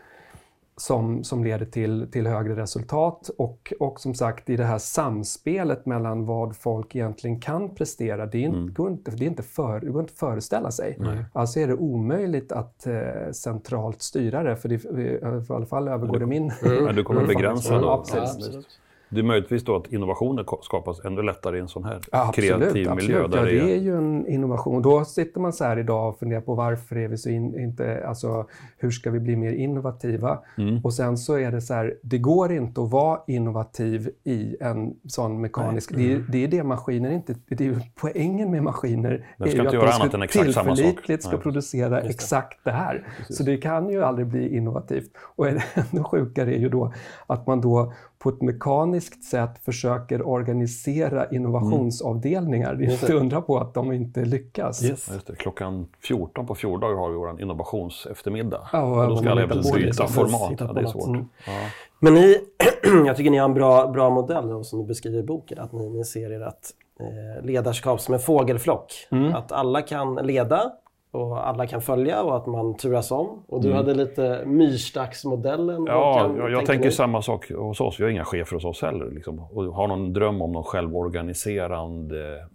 som, 0.77 1.23
som 1.23 1.43
leder 1.43 1.65
till, 1.65 2.07
till 2.11 2.27
högre 2.27 2.55
resultat 2.55 3.29
och, 3.37 3.73
och 3.79 3.99
som 3.99 4.13
sagt 4.13 4.49
i 4.49 4.55
det 4.55 4.63
här 4.63 4.77
samspelet 4.77 5.85
mellan 5.85 6.25
vad 6.25 6.55
folk 6.55 6.95
egentligen 6.95 7.39
kan 7.39 7.75
prestera, 7.75 8.25
det, 8.25 8.43
är, 8.43 8.49
mm. 8.49 8.73
går, 8.73 8.91
inte, 8.91 9.11
det, 9.11 9.25
är 9.25 9.27
inte 9.27 9.43
för, 9.43 9.79
det 9.79 9.87
går 9.87 10.01
inte 10.01 10.13
att 10.13 10.19
föreställa 10.19 10.71
sig. 10.71 10.95
Nej. 10.99 11.25
Alltså 11.33 11.59
är 11.59 11.67
det 11.67 11.75
omöjligt 11.75 12.51
att 12.51 12.87
eh, 12.87 13.31
centralt 13.31 14.01
styra 14.01 14.43
det, 14.43 14.55
för 14.55 14.69
det, 14.69 14.85
i 15.01 15.53
alla 15.53 15.65
fall 15.65 15.87
övergår 15.87 16.19
det 16.19 16.25
min... 16.25 16.51
Men 16.61 16.95
du 16.95 17.03
kommer 17.03 17.27
begränsa 17.27 17.79
då? 17.79 17.85
Ja, 17.85 17.93
absolut. 17.93 18.67
Det 19.09 19.19
är 19.19 19.23
möjligtvis 19.23 19.63
då 19.63 19.75
att 19.75 19.93
innovationer 19.93 20.45
skapas 20.61 21.05
ännu 21.05 21.21
lättare 21.21 21.57
i 21.57 21.59
en 21.59 21.67
sån 21.67 21.83
här 21.83 21.99
Ja, 22.11 22.31
kreativ 22.35 22.73
miljö. 22.95 23.23
absolut. 23.23 23.35
Ja, 23.35 23.65
det 23.65 23.73
är 23.73 23.79
ju 23.79 23.97
en 23.97 24.27
innovation. 24.27 24.81
Då 24.81 25.05
sitter 25.05 25.39
man 25.41 25.53
så 25.53 25.63
här 25.63 25.79
idag 25.79 26.09
och 26.09 26.19
funderar 26.19 26.41
på 26.41 26.55
varför 26.55 26.95
är 26.95 27.07
vi 27.07 27.17
så 27.17 27.29
in, 27.29 27.59
inte, 27.59 28.07
alltså 28.07 28.45
hur 28.77 28.91
ska 28.91 29.11
vi 29.11 29.19
bli 29.19 29.35
mer 29.35 29.51
innovativa? 29.51 30.39
Mm. 30.57 30.79
Och 30.83 30.93
sen 30.93 31.17
så 31.17 31.37
är 31.37 31.51
det 31.51 31.61
så 31.61 31.73
här, 31.73 31.95
det 32.01 32.17
går 32.17 32.51
inte 32.51 32.81
att 32.81 32.91
vara 32.91 33.19
innovativ 33.27 34.09
i 34.23 34.57
en 34.59 34.93
sån 35.07 35.41
mekanisk, 35.41 35.95
det, 35.95 36.13
är, 36.13 36.25
det 36.29 36.43
är 36.43 36.47
det 36.47 36.63
maskiner 36.63 37.11
inte, 37.11 37.35
det 37.49 37.61
är 37.61 37.65
ju 37.65 37.79
poängen 37.95 38.51
med 38.51 38.63
maskiner 38.63 39.25
Den 39.37 39.47
är 39.47 39.51
ju 39.51 39.67
att 39.67 39.73
göra 39.73 40.07
de 40.07 40.27
ska 40.27 40.43
tillförlitligt 40.43 41.23
ska 41.23 41.31
Nej. 41.31 41.41
producera 41.41 42.01
exakt 42.01 42.59
det 42.63 42.71
här. 42.71 43.07
Så 43.29 43.43
det 43.43 43.57
kan 43.57 43.89
ju 43.89 44.03
aldrig 44.03 44.27
bli 44.27 44.55
innovativt. 44.55 45.11
Och 45.35 45.47
ännu 45.73 46.03
sjukare 46.03 46.55
är 46.55 46.59
ju 46.59 46.69
då 46.69 46.93
att 47.27 47.47
man 47.47 47.61
då 47.61 47.93
på 48.19 48.29
ett 48.29 48.41
mekaniskt 48.41 49.23
sätt 49.23 49.65
försöker 49.65 50.27
organisera 50.27 51.29
innovationsavdelningar. 51.29 52.75
Det 52.75 52.85
är 52.85 52.91
inte 52.91 53.13
undra 53.13 53.41
på 53.41 53.57
att 53.57 53.73
de 53.73 53.91
inte 53.91 54.25
lyckas. 54.25 54.83
Yes. 54.83 55.05
Ja, 55.07 55.13
Just 55.13 55.27
det. 55.27 55.35
Klockan 55.35 55.87
14 56.03 56.45
på 56.45 56.55
fjordagar 56.55 56.95
har 56.95 57.09
vi 57.09 57.15
vår 57.15 57.41
innovationseftermiddag. 57.41 58.69
Ja, 58.73 59.03
och 59.03 59.09
då 59.09 59.17
ska 59.17 59.29
alla 59.29 59.47
på 59.47 59.55
byta 59.55 59.75
liksom. 59.77 60.07
format. 60.07 60.53
Ja, 60.59 60.73
det 60.73 60.81
är 60.81 60.85
svårt. 60.85 61.07
Mm. 61.07 61.25
Ja. 61.45 61.51
Men 61.99 62.13
ni, 62.13 62.37
jag 63.05 63.17
tycker 63.17 63.31
ni 63.31 63.37
har 63.37 63.45
en 63.45 63.53
bra, 63.53 63.87
bra 63.87 64.09
modell 64.09 64.65
som 64.65 64.79
du 64.79 64.85
beskriver 64.85 65.19
i 65.19 65.23
boken. 65.23 65.59
Att 65.59 65.71
ni, 65.71 65.89
ni 65.89 66.03
ser 66.03 66.41
ert 66.41 66.53
eh, 66.99 67.45
ledarskap 67.45 68.01
som 68.01 68.13
en 68.13 68.19
fågelflock. 68.19 68.93
Att 69.33 69.51
alla 69.51 69.81
kan 69.81 70.15
leda 70.15 70.71
och 71.11 71.47
alla 71.47 71.67
kan 71.67 71.81
följa 71.81 72.23
och 72.23 72.37
att 72.37 72.45
man 72.45 72.77
turas 72.77 73.11
om. 73.11 73.43
Och 73.47 73.61
du 73.61 73.73
hade 73.73 73.93
lite 73.93 74.43
myrstacksmodellen. 74.45 75.85
Ja, 75.85 76.31
jag, 76.37 76.51
jag 76.51 76.65
tänker 76.65 76.85
ni? 76.85 76.91
samma 76.91 77.21
sak 77.21 77.51
hos 77.51 77.81
oss. 77.81 77.99
Vi 77.99 78.03
har 78.03 78.11
inga 78.11 78.25
chefer 78.25 78.55
hos 78.55 78.65
oss 78.65 78.81
heller. 78.81 79.11
Liksom. 79.11 79.39
Och 79.39 79.63
har 79.63 79.87
någon 79.87 80.13
dröm 80.13 80.41
om 80.41 80.51
någon 80.51 80.63
självorganiserande 80.63 82.47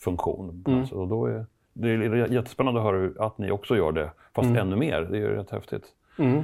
funktion. 0.00 0.64
Mm. 0.66 0.80
Alltså, 0.80 1.06
då 1.06 1.26
är, 1.26 1.46
det 1.72 1.88
är 1.90 2.32
jättespännande 2.32 2.80
att 2.80 2.86
höra 2.86 3.26
att 3.26 3.38
ni 3.38 3.50
också 3.50 3.76
gör 3.76 3.92
det, 3.92 4.10
fast 4.34 4.48
Mm. 4.48 4.60
ännu 4.60 4.76
mer. 4.76 5.00
Det 5.00 5.16
är 5.16 5.20
ju 5.20 5.36
rätt 5.36 5.50
häftigt. 5.50 5.84
Mm. 6.18 6.42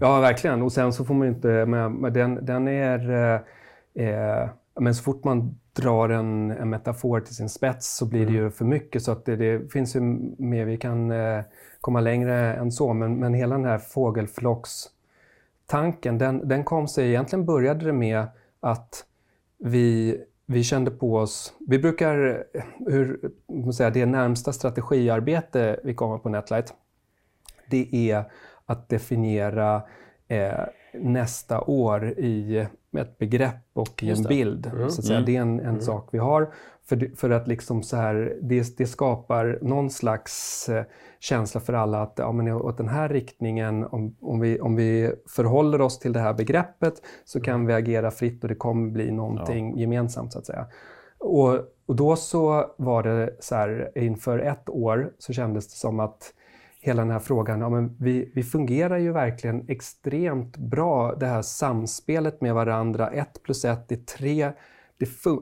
Ja, 0.00 0.20
verkligen. 0.20 0.62
Och 0.62 0.72
sen 0.72 0.92
så 0.92 1.04
får 1.04 1.14
man 1.14 1.28
inte... 1.28 1.66
Men, 1.66 1.92
men 1.92 2.12
den, 2.12 2.44
den 2.46 2.68
är... 2.68 3.10
Eh, 3.10 4.08
eh, 4.08 4.48
men 4.80 4.94
så 4.94 5.02
fort 5.02 5.24
man 5.24 5.58
drar 5.72 6.08
en, 6.08 6.50
en 6.50 6.70
metafor 6.70 7.20
till 7.20 7.36
sin 7.36 7.48
spets 7.48 7.96
så 7.96 8.06
blir 8.06 8.26
det 8.26 8.32
ju 8.32 8.50
för 8.50 8.64
mycket. 8.64 9.02
Så 9.02 9.12
att 9.12 9.24
det, 9.24 9.36
det 9.36 9.72
finns 9.72 9.96
ju 9.96 10.00
mer, 10.38 10.64
vi 10.64 10.76
kan 10.76 11.10
eh, 11.10 11.40
komma 11.80 12.00
längre 12.00 12.54
än 12.54 12.72
så. 12.72 12.92
Men, 12.92 13.18
men 13.18 13.34
hela 13.34 13.56
den 13.56 13.64
här 13.64 13.78
fågelflockstanken, 13.78 16.18
den, 16.18 16.48
den 16.48 16.64
kom 16.64 16.88
sig... 16.88 17.08
Egentligen 17.08 17.44
började 17.44 17.84
det 17.84 17.92
med 17.92 18.26
att 18.60 19.04
vi, 19.58 20.20
vi 20.46 20.64
kände 20.64 20.90
på 20.90 21.16
oss... 21.16 21.54
Vi 21.68 21.78
brukar... 21.78 22.44
Hur, 22.86 23.30
säga, 23.72 23.90
det 23.90 24.06
närmsta 24.06 24.52
strategiarbete 24.52 25.80
vi 25.84 25.94
kommer 25.94 26.18
på 26.18 26.28
Netlight, 26.28 26.74
det 27.70 28.10
är 28.10 28.24
att 28.66 28.88
definiera 28.88 29.82
eh, 30.28 30.64
nästa 30.94 31.60
år 31.60 32.08
i 32.18 32.66
ett 32.98 33.18
begrepp 33.18 33.64
och 33.72 34.02
i 34.02 34.10
en 34.10 34.22
bild. 34.22 34.66
Mm. 34.66 34.90
Så 34.90 35.00
att 35.00 35.06
säga. 35.06 35.20
Det 35.20 35.36
är 35.36 35.40
en, 35.40 35.60
en 35.60 35.80
sak 35.80 36.08
vi 36.12 36.18
har. 36.18 36.52
För, 36.88 37.16
för 37.16 37.30
att 37.30 37.48
liksom 37.48 37.82
så 37.82 37.96
här, 37.96 38.38
det, 38.42 38.78
det 38.78 38.86
skapar 38.86 39.58
någon 39.62 39.90
slags 39.90 40.68
eh, 40.68 40.84
känsla 41.20 41.60
för 41.60 41.72
alla 41.72 42.02
att 42.02 42.14
ja, 42.16 42.32
men 42.32 42.48
åt 42.48 42.76
den 42.76 42.88
här 42.88 43.08
riktningen, 43.08 43.84
om, 43.84 44.16
om, 44.20 44.40
vi, 44.40 44.60
om 44.60 44.76
vi 44.76 45.12
förhåller 45.28 45.80
oss 45.80 45.98
till 45.98 46.12
det 46.12 46.20
här 46.20 46.34
begreppet 46.34 46.94
så 47.24 47.40
kan 47.40 47.66
vi 47.66 47.72
agera 47.72 48.10
fritt 48.10 48.42
och 48.42 48.48
det 48.48 48.54
kommer 48.54 48.90
bli 48.90 49.10
någonting 49.10 49.78
gemensamt 49.78 50.32
så 50.32 50.38
att 50.38 50.46
säga. 50.46 50.66
Och, 51.18 51.58
och 51.86 51.96
då 51.96 52.16
så 52.16 52.74
var 52.78 53.02
det 53.02 53.36
så 53.40 53.54
här, 53.54 53.90
inför 53.94 54.38
ett 54.38 54.68
år 54.68 55.12
så 55.18 55.32
kändes 55.32 55.68
det 55.68 55.76
som 55.76 56.00
att 56.00 56.34
hela 56.84 57.02
den 57.02 57.10
här 57.10 57.18
frågan, 57.18 57.60
ja, 57.60 57.68
men 57.68 57.96
vi, 57.98 58.32
vi 58.34 58.42
fungerar 58.42 58.98
ju 58.98 59.12
verkligen 59.12 59.64
extremt 59.68 60.56
bra, 60.56 61.14
det 61.14 61.26
här 61.26 61.42
samspelet 61.42 62.40
med 62.40 62.54
varandra. 62.54 63.10
ett 63.10 63.42
plus 63.42 63.64
ett 63.64 63.92
är 63.92 63.96
tre, 63.96 64.52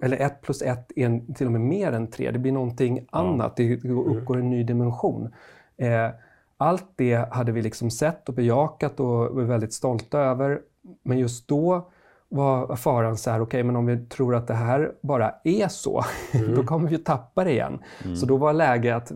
eller 0.03 0.17
ett 0.17 0.43
plus 0.43 0.63
ett 0.63 0.93
är 0.97 1.07
en, 1.07 1.35
till 1.35 1.47
och 1.47 1.53
med 1.53 1.61
mer 1.61 1.93
än 1.93 2.07
tre. 2.07 2.31
Det 2.31 2.39
blir 2.39 2.53
någonting 2.53 3.07
annat, 3.11 3.57
det 3.57 3.77
det 3.77 3.91
uppgår 3.91 4.37
en 4.39 4.51
ny 4.51 4.65
dimension. 4.65 5.35
Eh, 5.77 6.11
allt 6.57 6.93
det 6.97 7.33
hade 7.33 7.53
vi 7.53 7.63
liksom 7.63 7.91
sett 7.91 8.29
och 8.29 8.35
bejakat 8.35 9.01
och 9.01 9.07
var 9.07 9.43
väldigt 9.43 9.73
stolta 9.73 10.19
över. 10.19 10.61
Men 11.03 11.19
just 11.19 11.49
då 11.49 11.91
var 12.29 12.77
faran 12.77 13.17
så 13.17 13.31
här, 13.31 13.41
okej, 13.41 13.63
men 13.63 13.77
om 13.77 13.87
vi 13.87 14.07
tror 14.07 14.35
att 14.35 14.47
det 14.47 14.55
här 14.55 14.93
bara 15.03 15.35
är 15.45 15.69
så, 15.69 16.05
då 16.57 16.63
kommer 16.63 16.89
vi 16.89 16.97
ju 16.97 17.03
tappa 17.03 17.45
det 17.45 17.51
igen. 17.51 17.79
Så 18.17 18.27
då 18.27 18.37
var 18.37 18.53
läge 18.53 18.97
att 18.97 19.13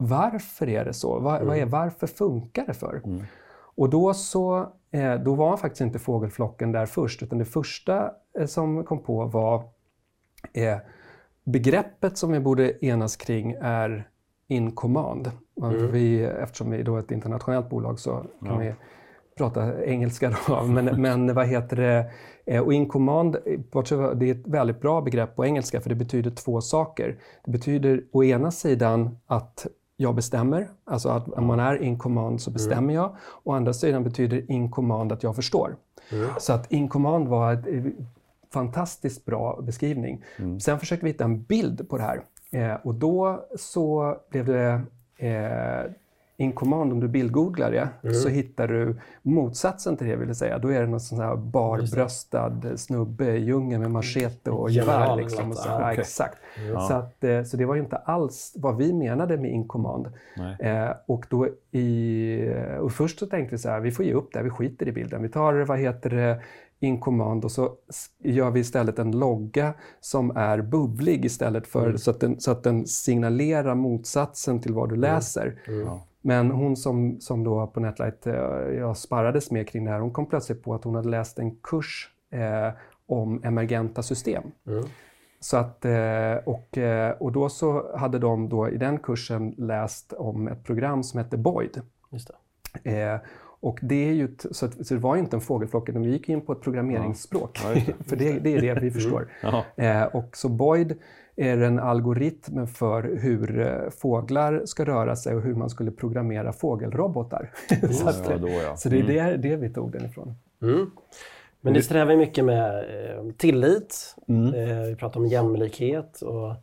varför 0.00 0.68
är 0.68 0.84
det 0.84 0.92
så? 0.92 1.18
Vad, 1.18 1.42
vad 1.42 1.56
är, 1.56 1.66
varför 1.66 2.06
funkar 2.06 2.66
det 2.66 2.74
för? 2.74 3.00
Och 3.76 3.90
då 3.90 4.14
så, 4.14 4.72
eh, 4.90 5.14
då 5.14 5.34
var 5.34 5.56
faktiskt 5.56 5.80
inte 5.80 5.98
fågelflocken 5.98 6.72
där 6.72 6.86
först, 6.86 7.22
utan 7.22 7.38
det 7.38 7.44
första 7.44 8.10
eh, 8.38 8.46
som 8.46 8.84
kom 8.84 9.02
på 9.02 9.24
var 9.24 9.64
eh, 10.52 10.76
begreppet 11.44 12.18
som 12.18 12.32
vi 12.32 12.40
borde 12.40 12.84
enas 12.86 13.16
kring 13.16 13.56
är 13.60 14.08
in 14.48 14.72
command. 14.72 15.30
Vi, 15.92 16.22
eftersom 16.22 16.70
vi 16.70 16.82
då 16.82 16.96
är 16.96 17.00
ett 17.00 17.10
internationellt 17.10 17.70
bolag 17.70 17.98
så 17.98 18.24
kan 18.46 18.58
vi 18.58 18.74
prata 19.36 19.84
engelska 19.84 20.32
då. 20.46 20.62
Men, 20.66 21.02
men 21.02 21.34
vad 21.34 21.46
heter 21.46 21.76
det? 21.76 22.10
Eh, 22.46 22.62
Och 22.62 22.72
in 22.72 22.88
command, 22.88 23.36
det 24.14 24.30
är 24.30 24.34
ett 24.34 24.46
väldigt 24.46 24.80
bra 24.80 25.00
begrepp 25.00 25.36
på 25.36 25.44
engelska 25.44 25.80
för 25.80 25.88
det 25.88 25.94
betyder 25.94 26.30
två 26.30 26.60
saker. 26.60 27.18
Det 27.44 27.50
betyder 27.50 28.02
å 28.12 28.24
ena 28.24 28.50
sidan 28.50 29.18
att 29.26 29.66
jag 30.00 30.14
bestämmer, 30.14 30.68
alltså 30.84 31.08
att 31.08 31.28
om 31.28 31.46
man 31.46 31.60
är 31.60 31.82
in 31.82 31.98
command 31.98 32.40
så 32.40 32.50
bestämmer 32.50 32.94
jag. 32.94 33.16
Å 33.42 33.52
andra 33.52 33.72
sidan 33.72 34.04
betyder 34.04 34.50
in 34.50 34.70
command 34.70 35.12
att 35.12 35.22
jag 35.22 35.36
förstår. 35.36 35.76
Så 36.38 36.52
att 36.52 36.72
in 36.72 36.88
command 36.88 37.28
var 37.28 37.52
ett 37.52 37.66
eh, 37.66 37.84
fantastiskt 38.52 39.24
bra 39.24 39.60
beskrivning. 39.62 40.24
Sen 40.60 40.78
försökte 40.78 41.04
vi 41.06 41.12
hitta 41.12 41.24
en 41.24 41.42
bild 41.42 41.88
på 41.88 41.96
det 41.98 42.02
här. 42.02 42.22
Eh, 42.52 42.74
och 42.82 42.94
då 42.94 43.44
så 43.56 44.16
blev 44.30 44.44
det 44.46 44.82
eh, 45.16 45.92
in 46.40 46.52
command, 46.52 46.92
om 46.92 47.00
du 47.00 47.08
bildgooglar 47.08 47.70
det, 47.70 48.12
så 48.14 48.28
hittar 48.28 48.68
du 48.68 49.00
motsatsen 49.22 49.96
till 49.96 50.06
det 50.06 50.16
vill 50.16 50.28
jag 50.28 50.36
säga. 50.36 50.58
Då 50.58 50.68
är 50.68 50.80
det 50.80 50.86
någon 50.86 51.00
sån 51.00 51.20
här 51.20 51.36
barbröstad 51.36 52.76
snubbe 52.76 53.36
i 53.36 53.44
djungeln 53.44 53.82
med 53.82 53.90
machete 53.90 54.50
och 54.50 54.70
gevär. 54.70 55.16
Liksom, 55.16 55.50
och 55.50 55.56
så, 55.56 55.68
Ja, 55.68 55.80
ja, 55.80 55.92
exakt. 55.92 56.38
Så, 56.88 56.94
att, 56.94 57.24
eh, 57.24 57.42
så 57.42 57.56
det 57.56 57.64
var 57.64 57.74
ju 57.74 57.80
inte 57.80 57.96
alls 57.96 58.52
vad 58.56 58.76
vi 58.76 58.92
menade 58.92 59.36
med 59.36 59.50
in 59.50 59.68
command. 59.68 60.06
Eh, 60.60 60.90
och, 61.06 61.26
då 61.30 61.48
i, 61.70 62.54
och 62.80 62.92
först 62.92 63.18
så 63.18 63.26
tänkte 63.26 63.54
vi 63.54 63.58
så 63.58 63.68
här, 63.68 63.80
vi 63.80 63.90
får 63.90 64.04
ge 64.04 64.12
upp 64.12 64.32
det, 64.32 64.42
vi 64.42 64.50
skiter 64.50 64.88
i 64.88 64.92
bilden. 64.92 65.22
Vi 65.22 65.28
tar, 65.28 65.54
vad 65.54 65.78
heter 65.78 66.10
det, 66.10 66.40
in 66.82 67.00
command 67.00 67.44
och 67.44 67.52
så 67.52 67.72
gör 68.18 68.50
vi 68.50 68.60
istället 68.60 68.98
en 68.98 69.18
logga 69.18 69.74
som 70.00 70.36
är 70.36 70.62
bubblig 70.62 71.24
istället 71.24 71.66
för 71.66 71.96
så, 71.96 72.10
att 72.10 72.20
den, 72.20 72.40
så 72.40 72.50
att 72.50 72.62
den 72.62 72.86
signalerar 72.86 73.74
motsatsen 73.74 74.60
till 74.60 74.72
vad 74.72 74.88
du 74.88 74.96
läser. 74.96 75.60
Ja. 75.66 76.06
Men 76.22 76.50
hon 76.50 76.76
som, 76.76 77.20
som 77.20 77.44
då 77.44 77.66
på 77.66 77.80
Netlight 77.80 78.26
eh, 78.26 78.34
jag 78.78 78.96
sparrades 78.96 79.50
med 79.50 79.68
kring 79.68 79.84
det 79.84 79.90
här, 79.90 80.00
hon 80.00 80.12
kom 80.12 80.26
plötsligt 80.26 80.62
på 80.62 80.74
att 80.74 80.84
hon 80.84 80.94
hade 80.94 81.08
läst 81.08 81.38
en 81.38 81.56
kurs 81.56 82.10
eh, 82.30 82.72
om 83.06 83.44
emergenta 83.44 84.02
system. 84.02 84.42
Så 85.40 85.56
att, 85.56 85.84
eh, 85.84 86.34
och, 86.44 86.78
eh, 86.78 87.10
och 87.10 87.32
då 87.32 87.48
så 87.48 87.96
hade 87.96 88.18
de 88.18 88.48
då 88.48 88.68
i 88.68 88.76
den 88.76 88.98
kursen 88.98 89.54
läst 89.58 90.12
om 90.12 90.48
ett 90.48 90.64
program 90.64 91.02
som 91.02 91.18
hette 91.18 91.36
Boyd. 91.36 91.80
Just 92.10 92.30
det. 92.82 93.02
Eh, 93.02 93.20
och 93.62 93.78
det 93.82 94.08
är 94.08 94.12
ju, 94.12 94.36
så, 94.50 94.66
att, 94.66 94.86
så 94.86 94.94
det 94.94 95.00
var 95.00 95.16
inte 95.16 95.36
en 95.36 95.40
fågelflock, 95.40 95.88
utan 95.88 96.02
vi 96.02 96.10
gick 96.10 96.28
in 96.28 96.40
på 96.40 96.52
ett 96.52 96.60
programmeringsspråk. 96.60 97.60
Ja, 97.64 97.74
just 97.74 97.86
det. 97.86 97.92
För 98.04 98.16
det, 98.16 98.38
det 98.38 98.54
är 98.54 98.60
det 98.60 98.80
vi 98.80 98.90
förstår. 98.90 99.32
Jaha. 99.42 99.64
Eh, 99.76 100.02
och 100.02 100.36
så 100.36 100.48
Boyd 100.48 100.98
är 101.36 101.58
en 101.58 101.78
algoritm 101.78 102.66
för 102.66 103.02
hur 103.02 103.60
eh, 103.60 103.90
fåglar 103.90 104.62
ska 104.64 104.84
röra 104.84 105.16
sig 105.16 105.34
och 105.34 105.42
hur 105.42 105.54
man 105.54 105.70
skulle 105.70 105.90
programmera 105.90 106.52
fågelrobotar. 106.52 107.50
så 107.92 108.08
att, 108.08 108.30
Ja, 108.30 108.38
då 108.38 108.48
ja. 108.48 108.76
så 108.76 108.88
det 108.88 109.00
är 109.00 109.02
det, 109.02 109.36
det 109.36 109.56
vi 109.56 109.70
tog 109.70 109.92
den 109.92 110.04
ifrån. 110.04 110.34
Mm. 110.62 110.90
Men 111.60 111.72
ni 111.72 111.82
strävar 111.82 112.16
mycket 112.16 112.44
med 112.44 112.74
eh, 112.78 113.32
tillit. 113.36 114.16
Mm. 114.28 114.54
Eh, 114.54 114.86
vi 114.86 114.96
pratar 114.96 115.20
om 115.20 115.26
jämlikhet. 115.26 116.22
Och, 116.22 116.54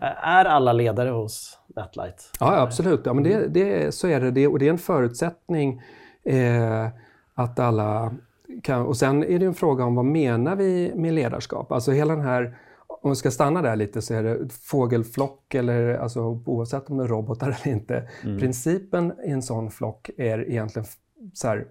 är 0.00 0.44
alla 0.44 0.72
ledare 0.72 1.10
hos 1.10 1.58
Netlight? 1.76 2.30
Ja, 2.40 2.54
ja, 2.54 2.60
absolut. 2.60 3.00
Ja, 3.04 3.12
men 3.12 3.24
det, 3.24 3.46
det, 3.46 3.94
så 3.94 4.08
är 4.08 4.20
det. 4.20 4.30
det. 4.30 4.46
Och 4.46 4.58
det 4.58 4.66
är 4.66 4.70
en 4.70 4.78
förutsättning 4.78 5.82
eh, 6.24 6.88
att 7.34 7.58
alla 7.58 8.14
kan... 8.62 8.86
Och 8.86 8.96
sen 8.96 9.24
är 9.24 9.38
det 9.38 9.46
en 9.46 9.54
fråga 9.54 9.84
om 9.84 9.94
vad 9.94 10.04
menar 10.04 10.56
vi 10.56 10.92
med 10.94 11.14
ledarskap? 11.14 11.72
Alltså 11.72 11.92
hela 11.92 12.16
den 12.16 12.24
här... 12.24 12.56
Om 13.02 13.10
vi 13.10 13.16
ska 13.16 13.30
stanna 13.30 13.62
där 13.62 13.76
lite 13.76 14.02
så 14.02 14.14
är 14.14 14.22
det 14.22 14.52
fågelflock 14.52 15.54
eller 15.54 15.94
alltså 15.94 16.20
oavsett 16.46 16.90
om 16.90 16.98
det 16.98 17.04
är 17.04 17.08
robotar 17.08 17.46
eller 17.62 17.74
inte. 17.74 18.08
Principen 18.22 19.12
i 19.24 19.30
en 19.30 19.42
sån 19.42 19.70
flock 19.70 20.10
är 20.16 20.50
egentligen 20.50 20.86
så 21.34 21.48
här, 21.48 21.66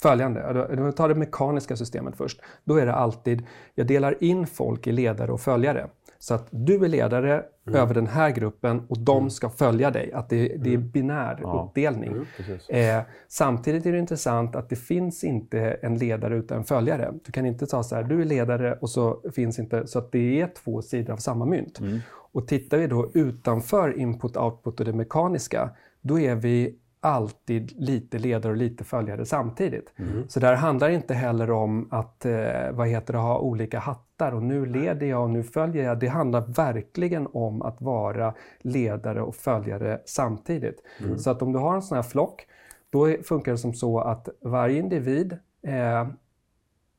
följande. 0.00 0.66
Om 0.78 0.86
vi 0.86 0.92
tar 0.92 1.08
det 1.08 1.14
mekaniska 1.14 1.76
systemet 1.76 2.16
först. 2.16 2.40
Då 2.64 2.76
är 2.76 2.86
det 2.86 2.94
alltid, 2.94 3.46
jag 3.74 3.86
delar 3.86 4.24
in 4.24 4.46
folk 4.46 4.86
i 4.86 4.92
ledare 4.92 5.32
och 5.32 5.40
följare. 5.40 5.88
Så 6.24 6.34
att 6.34 6.46
du 6.50 6.84
är 6.84 6.88
ledare 6.88 7.44
mm. 7.66 7.80
över 7.80 7.94
den 7.94 8.06
här 8.06 8.30
gruppen 8.30 8.82
och 8.88 8.98
de 8.98 9.18
mm. 9.18 9.30
ska 9.30 9.50
följa 9.50 9.90
dig. 9.90 10.12
Att 10.12 10.28
det, 10.28 10.48
det 10.48 10.70
är 10.70 10.74
mm. 10.74 10.90
binär 10.90 11.38
ja. 11.42 11.66
uppdelning. 11.68 12.10
Mm, 12.10 12.98
eh, 12.98 13.04
samtidigt 13.28 13.86
är 13.86 13.92
det 13.92 13.98
intressant 13.98 14.56
att 14.56 14.68
det 14.68 14.76
finns 14.76 15.24
inte 15.24 15.60
en 15.60 15.98
ledare 15.98 16.36
utan 16.36 16.58
en 16.58 16.64
följare. 16.64 17.12
Du 17.24 17.32
kan 17.32 17.46
inte 17.46 17.66
ta 17.66 17.82
så 17.82 17.94
här, 17.94 18.02
du 18.02 18.20
är 18.20 18.24
ledare 18.24 18.78
och 18.80 18.90
så 18.90 19.20
finns 19.34 19.58
inte, 19.58 19.86
så 19.86 19.98
att 19.98 20.12
det 20.12 20.40
är 20.40 20.46
två 20.64 20.82
sidor 20.82 21.12
av 21.12 21.16
samma 21.16 21.44
mynt. 21.44 21.80
Mm. 21.80 21.98
Och 22.32 22.48
tittar 22.48 22.78
vi 22.78 22.86
då 22.86 23.10
utanför 23.14 23.92
input-output 23.92 24.78
och 24.78 24.84
det 24.84 24.92
mekaniska, 24.92 25.70
då 26.00 26.20
är 26.20 26.34
vi 26.34 26.78
alltid 27.04 27.72
lite 27.76 28.18
ledare 28.18 28.52
och 28.52 28.58
lite 28.58 28.84
följare 28.84 29.26
samtidigt. 29.26 29.92
Mm. 29.96 30.28
Så 30.28 30.40
där 30.40 30.54
handlar 30.54 30.88
inte 30.88 31.14
heller 31.14 31.50
om 31.50 31.88
att 31.90 32.26
eh, 32.26 32.70
vad 32.72 32.88
heter 32.88 33.12
det, 33.12 33.18
ha 33.18 33.38
olika 33.38 33.78
hattar 33.78 34.32
och 34.32 34.42
nu 34.42 34.66
leder 34.66 35.06
jag 35.06 35.22
och 35.22 35.30
nu 35.30 35.42
följer 35.42 35.84
jag. 35.84 36.00
Det 36.00 36.06
handlar 36.06 36.40
verkligen 36.40 37.28
om 37.32 37.62
att 37.62 37.80
vara 37.80 38.34
ledare 38.60 39.22
och 39.22 39.34
följare 39.34 40.00
samtidigt. 40.06 40.82
Mm. 41.00 41.18
Så 41.18 41.30
att 41.30 41.42
om 41.42 41.52
du 41.52 41.58
har 41.58 41.74
en 41.74 41.82
sån 41.82 41.96
här 41.96 42.02
flock, 42.02 42.46
då 42.90 43.16
funkar 43.22 43.52
det 43.52 43.58
som 43.58 43.74
så 43.74 43.98
att 43.98 44.28
varje 44.40 44.78
individ 44.78 45.38
eh, 45.62 46.08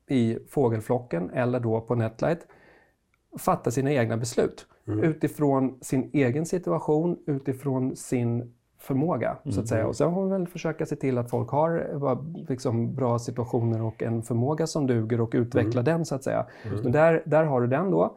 i 0.08 0.38
fågelflocken 0.50 1.30
eller 1.30 1.60
då 1.60 1.80
på 1.80 1.94
Netlight 1.94 2.46
fattar 3.38 3.70
sina 3.70 3.92
egna 3.92 4.16
beslut. 4.16 4.66
Mm. 4.88 5.04
Utifrån 5.04 5.78
sin 5.80 6.10
egen 6.12 6.46
situation, 6.46 7.18
utifrån 7.26 7.96
sin 7.96 8.55
förmåga. 8.86 9.36
Så 9.50 9.60
att 9.60 9.68
säga. 9.68 9.80
Mm. 9.80 9.88
Och 9.88 9.96
sen 9.96 10.14
får 10.14 10.24
vi 10.24 10.30
väl 10.30 10.46
försöka 10.46 10.86
se 10.86 10.96
till 10.96 11.18
att 11.18 11.30
folk 11.30 11.50
har 11.50 11.98
liksom, 12.48 12.94
bra 12.94 13.18
situationer 13.18 13.82
och 13.82 14.02
en 14.02 14.22
förmåga 14.22 14.66
som 14.66 14.86
duger 14.86 15.20
och 15.20 15.30
utveckla 15.34 15.80
mm. 15.80 15.84
den 15.84 16.04
så 16.04 16.14
att 16.14 16.24
säga. 16.24 16.46
Mm. 16.64 16.80
Men 16.82 16.92
där, 16.92 17.22
där 17.24 17.44
har 17.44 17.60
du 17.60 17.66
den 17.66 17.90
då. 17.90 18.16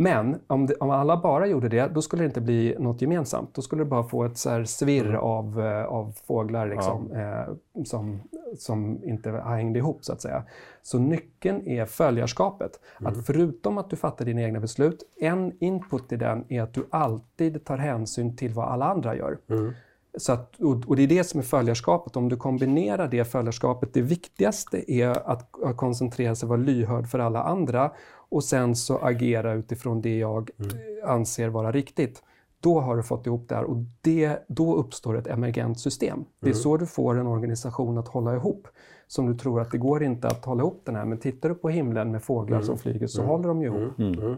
Men 0.00 0.40
om, 0.46 0.66
det, 0.66 0.74
om, 0.74 0.90
alla 0.90 1.16
bara 1.16 1.46
gjorde 1.46 1.68
det, 1.68 1.86
då 1.94 2.02
skulle 2.02 2.22
det 2.22 2.26
inte 2.26 2.40
bli 2.40 2.76
något 2.78 3.02
gemensamt. 3.02 3.54
Då 3.54 3.62
skulle 3.62 3.80
det 3.84 3.90
bara 3.90 4.04
få 4.04 4.24
ett 4.24 4.38
så 4.38 4.64
svirr 4.64 5.06
mm. 5.06 5.20
av, 5.20 5.60
eh, 5.60 5.84
av 5.84 6.12
fåglar 6.26 6.68
liksom, 6.68 7.10
ja. 7.12 7.18
eh, 7.20 7.84
som, 7.84 8.20
som 8.58 9.04
inte 9.04 9.30
hängde 9.30 9.78
ihop, 9.78 10.04
så 10.04 10.12
att 10.12 10.20
säga. 10.20 10.42
Så 10.82 10.98
nyckeln 10.98 11.66
är 11.66 11.86
följarskapet. 11.86 12.80
Mm. 13.00 13.12
Att 13.12 13.26
förutom 13.26 13.78
att 13.78 13.90
du 13.90 13.96
fattar 13.96 14.24
dina 14.24 14.42
egna 14.42 14.60
beslut, 14.60 15.02
en 15.20 15.52
input 15.60 16.12
i 16.12 16.16
den 16.16 16.44
är 16.48 16.62
att 16.62 16.74
du 16.74 16.86
alltid 16.90 17.64
tar 17.64 17.78
hänsyn 17.78 18.36
till 18.36 18.54
vad 18.54 18.68
alla 18.68 18.84
andra 18.84 19.16
gör. 19.16 19.38
Mm. 19.50 19.72
Så 20.18 20.32
att, 20.32 20.60
och 20.60 20.96
det 20.96 21.02
är 21.02 21.06
det 21.06 21.24
som 21.24 21.40
är 21.40 21.44
följarskapet. 21.44 22.16
Om 22.16 22.28
du 22.28 22.36
kombinerar 22.36 23.08
det 23.08 23.24
följarskapet, 23.24 23.94
det 23.94 24.02
viktigaste 24.02 24.92
är 24.92 25.30
att, 25.30 25.50
koncentrera 25.76 26.34
sig 26.34 26.48
vara 26.48 26.58
lyhörd 26.60 27.08
för 27.08 27.18
alla 27.18 27.42
andra 27.42 27.92
och 28.14 28.44
sen 28.44 28.76
så 28.76 28.98
agera 28.98 29.52
utifrån 29.52 30.00
det 30.00 30.18
jag 30.18 30.50
mm. 30.58 30.76
anser 31.04 31.48
vara 31.48 31.72
riktigt. 31.72 32.22
Då 32.60 32.80
har 32.80 32.96
du 32.96 33.02
fått 33.02 33.26
ihop 33.26 33.48
det 33.48 33.54
här 33.54 33.64
och 33.64 33.76
det, 34.00 34.44
då 34.48 34.76
uppstår 34.76 35.18
ett 35.18 35.26
emergent 35.26 35.80
system. 35.80 36.24
Det 36.40 36.46
är 36.46 36.50
mm. 36.50 36.62
så 36.62 36.76
du 36.76 36.86
får 36.86 37.18
en 37.18 37.26
organisation 37.26 37.98
att 37.98 38.08
hålla 38.08 38.34
ihop. 38.34 38.68
Som 39.06 39.26
du 39.26 39.34
tror 39.34 39.60
att 39.60 39.70
det 39.70 39.78
går 39.78 40.02
inte 40.02 40.28
att 40.28 40.44
hålla 40.44 40.62
ihop 40.62 40.82
den 40.84 40.96
här, 40.96 41.04
men 41.04 41.18
tittar 41.18 41.48
du 41.48 41.54
på 41.54 41.68
himlen 41.68 42.10
med 42.10 42.22
fåglar 42.22 42.56
mm. 42.56 42.66
som 42.66 42.78
flyger 42.78 43.06
så 43.06 43.20
mm. 43.20 43.30
håller 43.30 43.48
de 43.48 43.62
ju 43.62 43.66
ihop. 43.66 43.98
Mm. 43.98 44.14
mm. 44.14 44.36